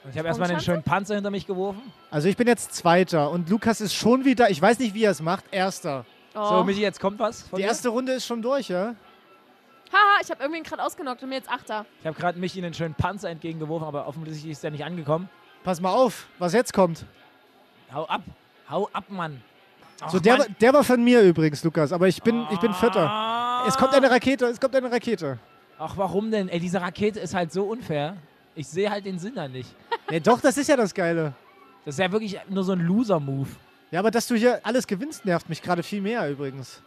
Und 0.04 0.10
ich 0.10 0.18
habe 0.18 0.28
erstmal 0.28 0.50
einen 0.50 0.60
schönen 0.60 0.82
Panzer 0.82 1.14
hinter 1.14 1.30
mich 1.30 1.46
geworfen. 1.46 1.80
Also 2.10 2.28
ich 2.28 2.36
bin 2.36 2.46
jetzt 2.46 2.74
Zweiter 2.74 3.30
und 3.30 3.48
Lukas 3.48 3.80
ist 3.80 3.94
schon 3.94 4.24
wieder, 4.24 4.50
ich 4.50 4.60
weiß 4.60 4.78
nicht, 4.78 4.94
wie 4.94 5.04
er 5.04 5.10
es 5.12 5.22
macht, 5.22 5.44
Erster. 5.50 6.04
Oh. 6.34 6.44
So, 6.48 6.64
Michi, 6.64 6.80
jetzt 6.82 7.00
kommt 7.00 7.18
was 7.18 7.42
von 7.42 7.56
Die 7.56 7.62
dir. 7.62 7.68
erste 7.68 7.88
Runde 7.88 8.12
ist 8.12 8.26
schon 8.26 8.42
durch, 8.42 8.68
ja? 8.68 8.94
Haha, 9.92 10.20
ich 10.22 10.30
habe 10.30 10.42
irgendwen 10.42 10.62
gerade 10.64 10.82
ausgenockt 10.82 11.22
und 11.22 11.28
mir 11.28 11.36
jetzt 11.36 11.48
Achter. 11.50 11.86
Ich 12.00 12.06
habe 12.06 12.16
gerade 12.18 12.38
Michi 12.38 12.58
einen 12.58 12.74
schönen 12.74 12.94
Panzer 12.94 13.30
entgegengeworfen, 13.30 13.86
aber 13.86 14.06
offensichtlich 14.06 14.52
ist 14.52 14.64
er 14.64 14.70
nicht 14.72 14.84
angekommen. 14.84 15.28
Pass 15.64 15.80
mal 15.80 15.90
auf, 15.92 16.26
was 16.38 16.52
jetzt 16.52 16.72
kommt. 16.72 17.04
Hau 17.92 18.04
ab. 18.06 18.22
Hau 18.70 18.88
ab, 18.92 19.04
Mann. 19.08 19.42
Ach, 20.00 20.10
So, 20.10 20.20
der, 20.20 20.34
Mann. 20.38 20.40
war- 20.48 20.54
der 20.60 20.72
war 20.74 20.84
von 20.84 21.02
mir 21.02 21.22
übrigens, 21.22 21.64
Lukas, 21.64 21.92
aber 21.92 22.06
ich 22.06 22.22
bin, 22.22 22.46
ich 22.52 22.60
bin 22.60 22.72
Vierter. 22.74 23.08
Ah. 23.10 23.64
Es 23.66 23.76
kommt 23.76 23.94
eine 23.94 24.10
Rakete, 24.10 24.46
es 24.46 24.60
kommt 24.60 24.76
eine 24.76 24.90
Rakete. 24.92 25.38
Ach, 25.78 25.96
warum 25.96 26.30
denn? 26.30 26.48
Ey, 26.48 26.60
diese 26.60 26.80
Rakete 26.80 27.18
ist 27.20 27.34
halt 27.34 27.52
so 27.52 27.64
unfair. 27.64 28.16
Ich 28.54 28.68
sehe 28.68 28.90
halt 28.90 29.04
den 29.06 29.18
Sinn 29.18 29.34
da 29.34 29.48
nicht. 29.48 29.74
Ja, 30.10 30.20
doch, 30.20 30.38
das 30.38 30.58
ist 30.58 30.68
ja 30.68 30.76
das 30.76 30.92
Geile. 30.92 31.32
Das 31.86 31.94
ist 31.94 31.98
ja 31.98 32.12
wirklich 32.12 32.38
nur 32.50 32.62
so 32.62 32.72
ein 32.72 32.80
Loser-Move. 32.80 33.48
Ja, 33.90 34.00
aber 34.00 34.10
dass 34.10 34.26
du 34.26 34.34
hier 34.34 34.60
alles 34.62 34.86
gewinnst, 34.86 35.24
nervt 35.24 35.48
mich 35.48 35.62
gerade 35.62 35.82
viel 35.82 36.02
mehr 36.02 36.30
übrigens. 36.30 36.82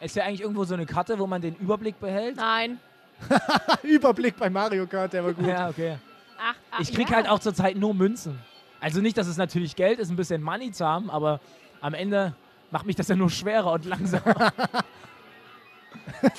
Ist 0.00 0.16
ja 0.16 0.24
eigentlich 0.24 0.40
irgendwo 0.40 0.64
so 0.64 0.74
eine 0.74 0.84
Karte, 0.84 1.16
wo 1.20 1.28
man 1.28 1.40
den 1.40 1.54
Überblick 1.54 2.00
behält? 2.00 2.34
Nein. 2.36 2.80
Überblick 3.84 4.36
bei 4.36 4.50
Mario 4.50 4.88
Kart, 4.88 5.12
der 5.12 5.24
war 5.24 5.32
gut. 5.32 5.46
Ja, 5.46 5.68
okay. 5.68 5.98
Ach, 6.42 6.54
ach 6.72 6.80
Ich 6.80 6.92
krieg 6.92 7.08
ja. 7.08 7.16
halt 7.16 7.28
auch 7.28 7.38
zurzeit 7.38 7.76
nur 7.76 7.94
Münzen. 7.94 8.38
Also 8.80 9.00
nicht, 9.00 9.16
dass 9.16 9.28
es 9.28 9.36
natürlich 9.36 9.76
Geld 9.76 9.98
ist, 10.00 10.10
ein 10.10 10.16
bisschen 10.16 10.42
Money 10.42 10.72
zu 10.72 10.84
haben, 10.84 11.08
aber 11.10 11.40
am 11.80 11.94
Ende 11.94 12.34
macht 12.70 12.84
mich 12.84 12.96
das 12.96 13.08
ja 13.08 13.14
nur 13.14 13.30
schwerer 13.30 13.72
und 13.72 13.84
langsamer. 13.84 14.52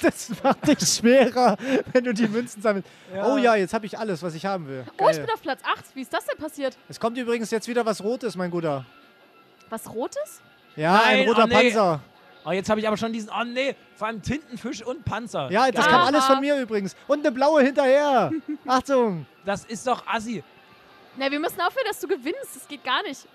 Das 0.02 0.32
macht 0.42 0.68
dich 0.68 0.80
schwerer, 0.80 1.58
wenn 1.92 2.04
du 2.04 2.14
die 2.14 2.28
Münzen 2.28 2.62
sammelst. 2.62 2.88
Oh 3.26 3.38
ja, 3.38 3.56
jetzt 3.56 3.74
habe 3.74 3.86
ich 3.86 3.98
alles, 3.98 4.22
was 4.24 4.34
ich 4.34 4.46
haben 4.46 4.68
will. 4.68 4.84
Oh, 4.98 5.10
ich 5.10 5.18
Geil. 5.18 5.26
bin 5.26 5.34
auf 5.34 5.42
Platz 5.42 5.62
8. 5.64 5.96
Wie 5.96 6.02
ist 6.02 6.14
das 6.14 6.26
denn 6.26 6.38
passiert? 6.38 6.78
Es 6.90 7.00
kommt 7.00 7.18
übrigens 7.18 7.52
jetzt 7.52 7.68
wieder 7.68 7.86
was 7.86 8.04
Rotes, 8.04 8.36
mein 8.36 8.50
Guter. 8.50 8.86
Was 9.70 9.94
Rotes? 9.94 10.42
Ja, 10.76 11.02
ein 11.04 11.20
Nein, 11.20 11.28
roter 11.28 11.44
oh 11.44 11.48
nee. 11.48 11.54
Panzer. 11.54 12.00
Oh, 12.46 12.52
jetzt 12.52 12.70
habe 12.70 12.80
ich 12.80 12.88
aber 12.88 12.98
schon 12.98 13.14
diesen. 13.14 13.30
Oh 13.30 13.44
nee, 13.46 13.76
vor 13.96 14.08
allem 14.08 14.22
Tintenfisch 14.22 14.82
und 14.84 15.06
Panzer. 15.06 15.50
Ja, 15.52 15.72
das 15.72 15.86
Geil. 15.86 15.94
kam 15.94 16.02
alles 16.08 16.26
von 16.26 16.40
mir 16.42 16.60
übrigens. 16.60 16.96
Und 17.08 17.20
eine 17.20 17.32
blaue 17.32 17.62
hinterher. 17.64 18.32
Achtung. 18.68 19.26
Das 19.46 19.64
ist 19.66 19.88
doch 19.88 20.06
assi. 20.08 20.44
Na, 21.16 21.30
wir 21.32 21.40
müssen 21.40 21.62
aufhören, 21.62 21.86
dass 21.88 22.00
du 22.00 22.08
gewinnst. 22.08 22.56
Das 22.56 22.68
geht 22.68 22.84
gar 22.84 23.02
nicht. 23.04 23.26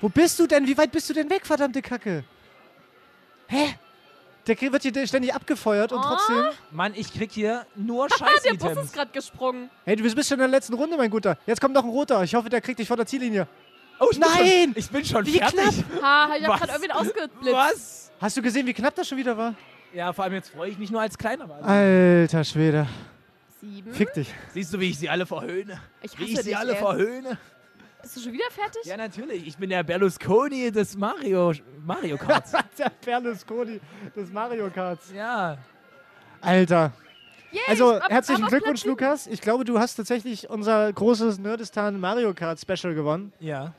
Wo 0.00 0.08
bist 0.08 0.38
du 0.38 0.46
denn? 0.46 0.66
Wie 0.66 0.76
weit 0.76 0.90
bist 0.90 1.08
du 1.10 1.14
denn 1.14 1.30
weg, 1.30 1.46
verdammte 1.46 1.80
Kacke? 1.82 2.24
Hä? 3.46 3.74
Der 4.48 4.56
krieg- 4.56 4.72
wird 4.72 4.82
hier 4.82 5.06
ständig 5.06 5.32
abgefeuert 5.32 5.92
und 5.92 5.98
Oh. 6.00 6.02
trotzdem. 6.02 6.44
Mann, 6.72 6.94
ich 6.96 7.12
krieg 7.12 7.30
hier 7.30 7.64
nur 7.76 8.08
Der 8.44 8.54
Bus 8.54 8.84
ist 8.84 8.92
gerade 8.94 9.12
gesprungen. 9.12 9.70
Hey, 9.84 9.94
du 9.94 10.02
bist 10.02 10.28
schon 10.28 10.34
in 10.36 10.40
der 10.40 10.48
letzten 10.48 10.74
Runde, 10.74 10.96
mein 10.96 11.10
Guter. 11.10 11.38
Jetzt 11.46 11.60
kommt 11.60 11.74
noch 11.74 11.84
ein 11.84 11.90
roter. 11.90 12.24
Ich 12.24 12.34
hoffe, 12.34 12.48
der 12.48 12.60
kriegt 12.60 12.80
dich 12.80 12.88
vor 12.88 12.96
der 12.96 13.06
Ziellinie. 13.06 13.46
Oh, 14.04 14.08
ich 14.10 14.18
bin 14.18 14.28
Nein! 14.28 14.62
Schon, 14.68 14.72
ich 14.76 14.90
bin 14.90 15.04
schon 15.04 15.26
Wie 15.26 15.38
fertig. 15.38 15.84
Ha, 16.02 16.28
ich 16.36 16.44
hab 16.44 16.50
Was? 16.52 16.60
gerade 16.60 16.72
irgendwen 16.72 16.90
ausgeblitzt. 16.92 17.52
Was? 17.52 18.12
Hast 18.20 18.36
du 18.36 18.42
gesehen, 18.42 18.66
wie 18.66 18.72
knapp 18.74 18.94
das 18.94 19.08
schon 19.08 19.18
wieder 19.18 19.36
war? 19.36 19.54
Ja, 19.94 20.12
vor 20.12 20.24
allem 20.24 20.34
jetzt 20.34 20.50
freue 20.50 20.70
ich 20.70 20.78
mich 20.78 20.90
nur 20.90 21.00
als 21.00 21.16
Kleiner. 21.18 21.46
Mann. 21.46 21.62
Alter 21.62 22.44
Schwede. 22.44 22.86
Sieben. 23.60 23.92
Fick 23.92 24.12
dich. 24.14 24.32
Siehst 24.52 24.72
du, 24.74 24.80
wie 24.80 24.90
ich 24.90 24.98
sie 24.98 25.08
alle 25.08 25.24
verhöhne? 25.26 25.80
Ich 26.02 26.18
Wie 26.18 26.22
hasse 26.24 26.32
ich 26.32 26.36
sie 26.38 26.44
dich, 26.44 26.56
alle 26.56 26.72
ey. 26.72 26.78
verhöhne? 26.78 27.38
Bist 28.00 28.16
du 28.16 28.20
schon 28.20 28.32
wieder 28.32 28.50
fertig? 28.50 28.82
Ja, 28.84 28.96
natürlich. 28.96 29.46
Ich 29.46 29.56
bin 29.56 29.70
der 29.70 29.84
Berlusconi 29.84 30.72
des 30.72 30.96
Mario, 30.96 31.52
Mario 31.84 32.16
Karts. 32.18 32.50
der 32.78 32.90
Berlusconi 33.04 33.80
des 34.16 34.32
Mario 34.32 34.68
Karts. 34.70 35.12
ja. 35.14 35.56
Alter. 36.40 36.92
Yay, 37.52 37.60
Also, 37.68 37.94
ab- 37.96 38.10
herzlichen 38.10 38.42
ab 38.44 38.48
Glückwunsch. 38.48 38.84
Lukas. 38.84 39.26
Ich 39.28 39.40
glaube, 39.40 39.64
du 39.64 39.78
hast 39.78 39.94
tatsächlich 39.94 40.48
unser 40.50 40.92
großes 40.92 41.38
Nerdistan 41.38 42.00
Mario 42.00 42.34
Kart 42.34 42.58
Special 42.58 42.94
gewonnen. 42.94 43.32
Ja. 43.38 43.74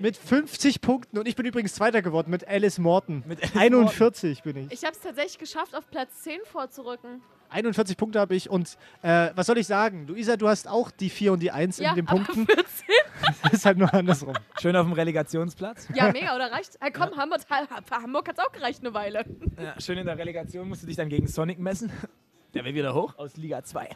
Mit 0.00 0.16
50 0.16 0.80
Punkten. 0.80 1.18
Und 1.18 1.28
ich 1.28 1.36
bin 1.36 1.44
übrigens 1.44 1.74
Zweiter 1.74 2.00
geworden 2.00 2.30
mit 2.30 2.48
Alice 2.48 2.78
Morton. 2.78 3.22
Mit 3.26 3.42
Alice 3.42 3.56
41 3.56 4.42
bin 4.42 4.56
ich. 4.56 4.72
Ich 4.72 4.84
habe 4.84 4.94
es 4.94 5.00
tatsächlich 5.00 5.38
geschafft, 5.38 5.74
auf 5.76 5.88
Platz 5.90 6.22
10 6.22 6.40
vorzurücken. 6.44 7.20
41 7.50 7.98
Punkte 7.98 8.18
habe 8.18 8.34
ich. 8.34 8.48
Und 8.48 8.78
äh, 9.02 9.30
was 9.34 9.46
soll 9.46 9.58
ich 9.58 9.66
sagen? 9.66 10.06
Luisa, 10.06 10.38
du 10.38 10.48
hast 10.48 10.68
auch 10.68 10.90
die 10.90 11.10
4 11.10 11.34
und 11.34 11.40
die 11.40 11.50
1 11.50 11.78
Ja, 11.78 11.90
in 11.90 11.96
den 11.96 12.08
aber 12.08 12.16
Punkten. 12.16 12.46
14. 12.46 12.64
ist 13.52 13.66
halt 13.66 13.76
nur 13.76 13.92
andersrum. 13.92 14.34
Schön 14.58 14.74
auf 14.74 14.86
dem 14.86 14.94
Relegationsplatz. 14.94 15.88
Ja, 15.94 16.10
mega, 16.12 16.34
oder 16.34 16.50
reicht? 16.50 16.78
Hey, 16.80 16.92
komm, 16.92 17.14
Hamburg, 17.16 17.40
für 17.42 17.96
Hamburg 17.96 18.26
hat 18.28 18.38
es 18.38 18.44
auch 18.44 18.52
gereicht 18.52 18.80
eine 18.80 18.94
Weile. 18.94 19.26
Ja, 19.62 19.78
schön 19.78 19.98
in 19.98 20.06
der 20.06 20.16
Relegation 20.16 20.66
musst 20.66 20.82
du 20.82 20.86
dich 20.86 20.96
dann 20.96 21.10
gegen 21.10 21.26
Sonic 21.26 21.58
messen. 21.58 21.92
Der 22.54 22.64
will 22.64 22.74
wieder 22.74 22.94
hoch 22.94 23.18
aus 23.18 23.36
Liga 23.36 23.62
2. 23.62 23.90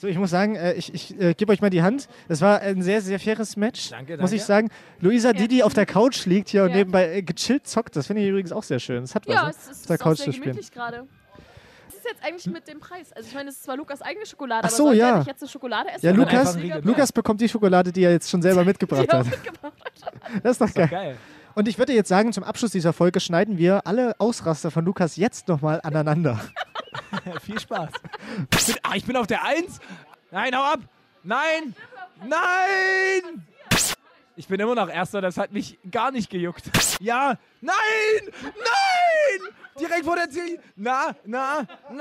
So, 0.00 0.06
ich 0.06 0.16
muss 0.16 0.30
sagen, 0.30 0.56
äh, 0.56 0.72
ich, 0.72 0.94
ich 0.94 1.20
äh, 1.20 1.34
gebe 1.34 1.52
euch 1.52 1.60
mal 1.60 1.68
die 1.68 1.82
Hand. 1.82 2.08
Das 2.26 2.40
war 2.40 2.62
ein 2.62 2.80
sehr, 2.80 3.02
sehr 3.02 3.20
faires 3.20 3.58
Match. 3.58 3.90
Danke, 3.90 4.12
Muss 4.12 4.30
danke. 4.30 4.36
ich 4.36 4.44
sagen. 4.44 4.70
Luisa, 5.00 5.34
die, 5.34 5.46
die 5.46 5.62
auf 5.62 5.74
der 5.74 5.84
Couch 5.84 6.24
liegt 6.24 6.48
hier 6.48 6.64
und 6.64 6.72
nebenbei 6.72 7.16
äh, 7.16 7.22
gechillt 7.22 7.66
zockt, 7.66 7.96
das 7.96 8.06
finde 8.06 8.22
ich 8.22 8.28
übrigens 8.30 8.50
auch 8.50 8.62
sehr 8.62 8.78
schön. 8.78 9.02
Das 9.02 9.14
hat 9.14 9.28
was. 9.28 9.34
Ja, 9.34 9.44
ne? 9.44 9.50
es 9.50 9.56
ist, 9.56 9.80
auf 9.82 9.86
der 9.88 9.96
ist 9.96 10.02
Couch 10.02 10.12
auch 10.12 10.16
sehr 10.16 10.24
zu 10.24 10.32
spielen. 10.32 10.58
gerade. 10.72 11.06
Was 11.86 11.94
ist 11.96 12.04
jetzt 12.06 12.24
eigentlich 12.24 12.46
mit 12.46 12.66
dem 12.66 12.80
Preis? 12.80 13.12
Also 13.12 13.28
ich 13.28 13.34
meine, 13.34 13.50
es 13.50 13.56
ist 13.56 13.64
zwar 13.64 13.76
Lukas 13.76 14.00
eigene 14.00 14.24
Schokolade, 14.24 14.62
Ach 14.64 14.68
aber 14.68 14.76
so, 14.76 14.84
sollte 14.84 14.98
ja. 15.00 15.08
er 15.10 15.18
nicht 15.18 15.26
jetzt 15.26 15.42
eine 15.42 15.50
Schokolade 15.50 15.90
essen? 15.90 16.06
Ja, 16.06 16.12
Lukas? 16.12 16.58
Lukas 16.82 17.12
bekommt 17.12 17.42
die 17.42 17.48
Schokolade, 17.50 17.92
die 17.92 18.02
er 18.02 18.12
jetzt 18.12 18.30
schon 18.30 18.40
selber 18.40 18.64
mitgebracht 18.64 19.06
er 19.06 19.18
hat. 19.18 19.26
mitgebracht 19.26 19.74
hat. 20.02 20.14
Das 20.42 20.52
ist 20.52 20.62
doch 20.62 20.72
geil. 20.72 20.88
Geil. 20.88 21.16
Und 21.54 21.68
ich 21.68 21.78
würde 21.78 21.92
jetzt 21.92 22.08
sagen, 22.08 22.32
zum 22.32 22.44
Abschluss 22.44 22.70
dieser 22.70 22.94
Folge 22.94 23.20
schneiden 23.20 23.58
wir 23.58 23.86
alle 23.86 24.18
Ausraster 24.18 24.70
von 24.70 24.82
Lukas 24.82 25.16
jetzt 25.16 25.48
nochmal 25.48 25.78
aneinander. 25.82 26.40
Viel 27.44 27.60
Spaß. 27.60 27.90
Ich 28.58 28.66
bin, 28.66 28.76
ah, 28.82 28.94
ich 28.94 29.04
bin 29.04 29.16
auf 29.16 29.26
der 29.26 29.44
1. 29.44 29.80
Nein, 30.30 30.56
hau 30.56 30.62
ab. 30.62 30.80
Nein. 31.22 31.74
Nein. 32.22 33.46
Ich 34.36 34.48
bin 34.48 34.58
immer 34.60 34.74
noch 34.74 34.88
Erster, 34.88 35.20
das 35.20 35.36
hat 35.36 35.52
mich 35.52 35.78
gar 35.90 36.10
nicht 36.10 36.30
gejuckt. 36.30 36.70
Ja. 37.00 37.36
Nein. 37.60 37.74
Nein. 38.42 39.54
Direkt 39.78 40.04
vor 40.04 40.16
der 40.16 40.30
Ziel. 40.30 40.58
Na, 40.76 41.14
na, 41.24 41.66
nein. 41.90 42.00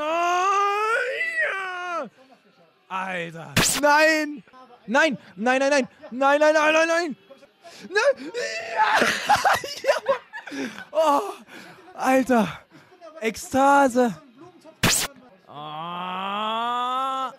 Alter. 2.88 3.54
Nein. 3.82 4.44
Nein, 4.88 5.18
nein, 5.36 5.60
nein, 5.60 5.70
nein. 5.70 5.88
Nein, 6.12 6.40
nein, 6.40 6.54
nein, 6.54 6.74
nein, 6.74 6.88
nein. 6.88 7.16
Nein. 7.90 8.32
Ja. 9.84 10.66
Oh, 10.92 11.22
Alter. 11.94 12.48
Ekstase. 13.22 14.16
Ah. 15.52 17.34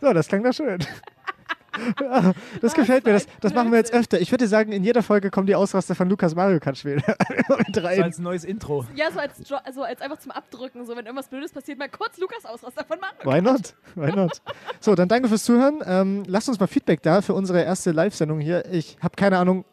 So, 0.00 0.12
das 0.12 0.28
klang 0.28 0.42
doch 0.42 0.52
schön. 0.52 0.78
Das 2.60 2.72
gefällt 2.72 3.04
mir. 3.04 3.14
Das, 3.14 3.26
das 3.40 3.52
machen 3.52 3.72
wir 3.72 3.78
jetzt 3.78 3.92
öfter. 3.92 4.20
Ich 4.20 4.30
würde 4.30 4.46
sagen, 4.46 4.70
in 4.70 4.84
jeder 4.84 5.02
Folge 5.02 5.30
kommen 5.30 5.48
die 5.48 5.56
Ausraster 5.56 5.96
von 5.96 6.08
Lukas 6.08 6.34
Mario 6.36 6.60
Kart 6.60 6.78
spielen. 6.78 7.02
Mit 7.58 7.74
So 7.74 7.82
als 7.82 8.18
neues 8.20 8.44
Intro. 8.44 8.86
Ja, 8.94 9.10
so 9.10 9.18
als, 9.18 9.52
also 9.64 9.82
als 9.82 10.00
einfach 10.00 10.18
zum 10.18 10.30
Abdrücken, 10.30 10.86
so 10.86 10.96
wenn 10.96 11.04
irgendwas 11.04 11.28
Blödes 11.28 11.52
passiert, 11.52 11.80
mal 11.80 11.88
kurz 11.88 12.16
Lukas 12.18 12.44
Ausraster 12.44 12.84
von 12.84 12.98
Mario. 13.00 13.24
Why 13.24 13.42
not? 13.42 13.74
Why 13.96 14.14
not? 14.14 14.40
So, 14.78 14.94
dann 14.94 15.08
danke 15.08 15.28
fürs 15.28 15.42
Zuhören. 15.42 15.82
Ähm, 15.84 16.22
lasst 16.28 16.48
uns 16.48 16.60
mal 16.60 16.68
Feedback 16.68 17.02
da 17.02 17.22
für 17.22 17.34
unsere 17.34 17.62
erste 17.62 17.90
Live-Sendung 17.90 18.38
hier. 18.38 18.64
Ich 18.70 18.96
habe 19.02 19.16
keine 19.16 19.38
Ahnung, 19.38 19.64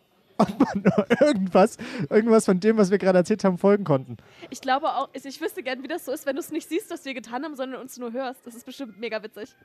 ob 0.41 0.59
man 0.59 0.83
nur 0.83 1.21
irgendwas, 1.21 1.77
irgendwas 2.09 2.45
von 2.45 2.59
dem, 2.59 2.77
was 2.77 2.91
wir 2.91 2.97
gerade 2.97 3.19
erzählt 3.19 3.43
haben, 3.43 3.57
folgen 3.57 3.83
konnten. 3.83 4.17
Ich 4.49 4.61
glaube 4.61 4.87
auch, 4.87 5.09
ich 5.13 5.25
ich 5.25 5.39
wüsste 5.41 5.63
gern, 5.63 5.83
wie 5.83 5.87
das 5.87 6.05
so 6.05 6.11
ist, 6.11 6.25
wenn 6.25 6.35
du 6.35 6.41
es 6.41 6.51
nicht 6.51 6.67
siehst, 6.67 6.91
was 6.91 7.05
wir 7.05 7.13
getan 7.13 7.43
haben, 7.43 7.55
sondern 7.55 7.81
uns 7.81 7.97
nur 7.97 8.11
hörst. 8.11 8.45
Das 8.45 8.55
ist 8.55 8.65
bestimmt 8.65 8.99
mega 8.99 9.21
witzig. 9.23 9.55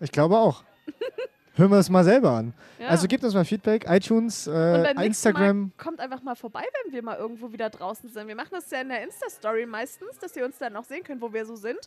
Ich 0.00 0.12
glaube 0.12 0.38
auch. 0.38 0.62
Hören 1.56 1.70
wir 1.70 1.78
es 1.78 1.88
mal 1.88 2.04
selber 2.04 2.32
an. 2.32 2.52
Ja. 2.78 2.88
Also 2.88 3.08
gebt 3.08 3.24
uns 3.24 3.32
mal 3.32 3.46
Feedback, 3.46 3.86
iTunes, 3.88 4.46
äh, 4.46 4.92
Instagram. 5.02 5.60
Mal 5.60 5.70
kommt 5.82 6.00
einfach 6.00 6.22
mal 6.22 6.34
vorbei, 6.34 6.64
wenn 6.84 6.92
wir 6.92 7.02
mal 7.02 7.16
irgendwo 7.16 7.50
wieder 7.50 7.70
draußen 7.70 8.10
sind. 8.10 8.28
Wir 8.28 8.36
machen 8.36 8.50
das 8.50 8.70
ja 8.70 8.82
in 8.82 8.90
der 8.90 9.02
Insta-Story 9.02 9.64
meistens, 9.64 10.18
dass 10.20 10.36
ihr 10.36 10.44
uns 10.44 10.58
dann 10.58 10.76
auch 10.76 10.84
sehen 10.84 11.02
könnt, 11.02 11.22
wo 11.22 11.32
wir 11.32 11.46
so 11.46 11.56
sind. 11.56 11.78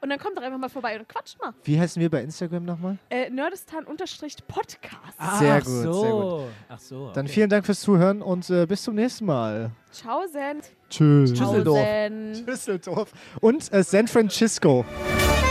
Und 0.00 0.10
dann 0.10 0.20
kommt 0.20 0.38
doch 0.38 0.44
einfach 0.44 0.58
mal 0.58 0.68
vorbei 0.68 0.96
und 0.96 1.08
quatscht 1.08 1.40
mal. 1.40 1.52
Wie 1.64 1.78
heißen 1.78 2.00
wir 2.00 2.08
bei 2.08 2.22
Instagram 2.22 2.64
nochmal? 2.64 2.98
Äh, 3.10 3.28
Nerdistan-Podcast. 3.30 5.38
Sehr 5.38 5.54
Ach 5.54 5.64
gut, 5.64 5.64
so. 5.64 6.02
sehr 6.02 6.12
gut. 6.12 6.42
Ach 6.68 6.78
so. 6.78 7.10
Dann 7.12 7.26
okay. 7.26 7.34
vielen 7.34 7.50
Dank 7.50 7.66
fürs 7.66 7.80
Zuhören 7.80 8.22
und 8.22 8.48
äh, 8.48 8.64
bis 8.66 8.84
zum 8.84 8.94
nächsten 8.94 9.26
Mal. 9.26 9.72
Ciao, 9.90 10.22
Zen. 10.30 10.60
Tschüss. 10.88 11.32
Düsseldorf. 11.32 11.84
Zen. 11.84 12.46
Düsseldorf. 12.46 13.12
Und 13.40 13.72
äh, 13.72 13.82
San 13.82 14.06
Francisco. 14.06 14.84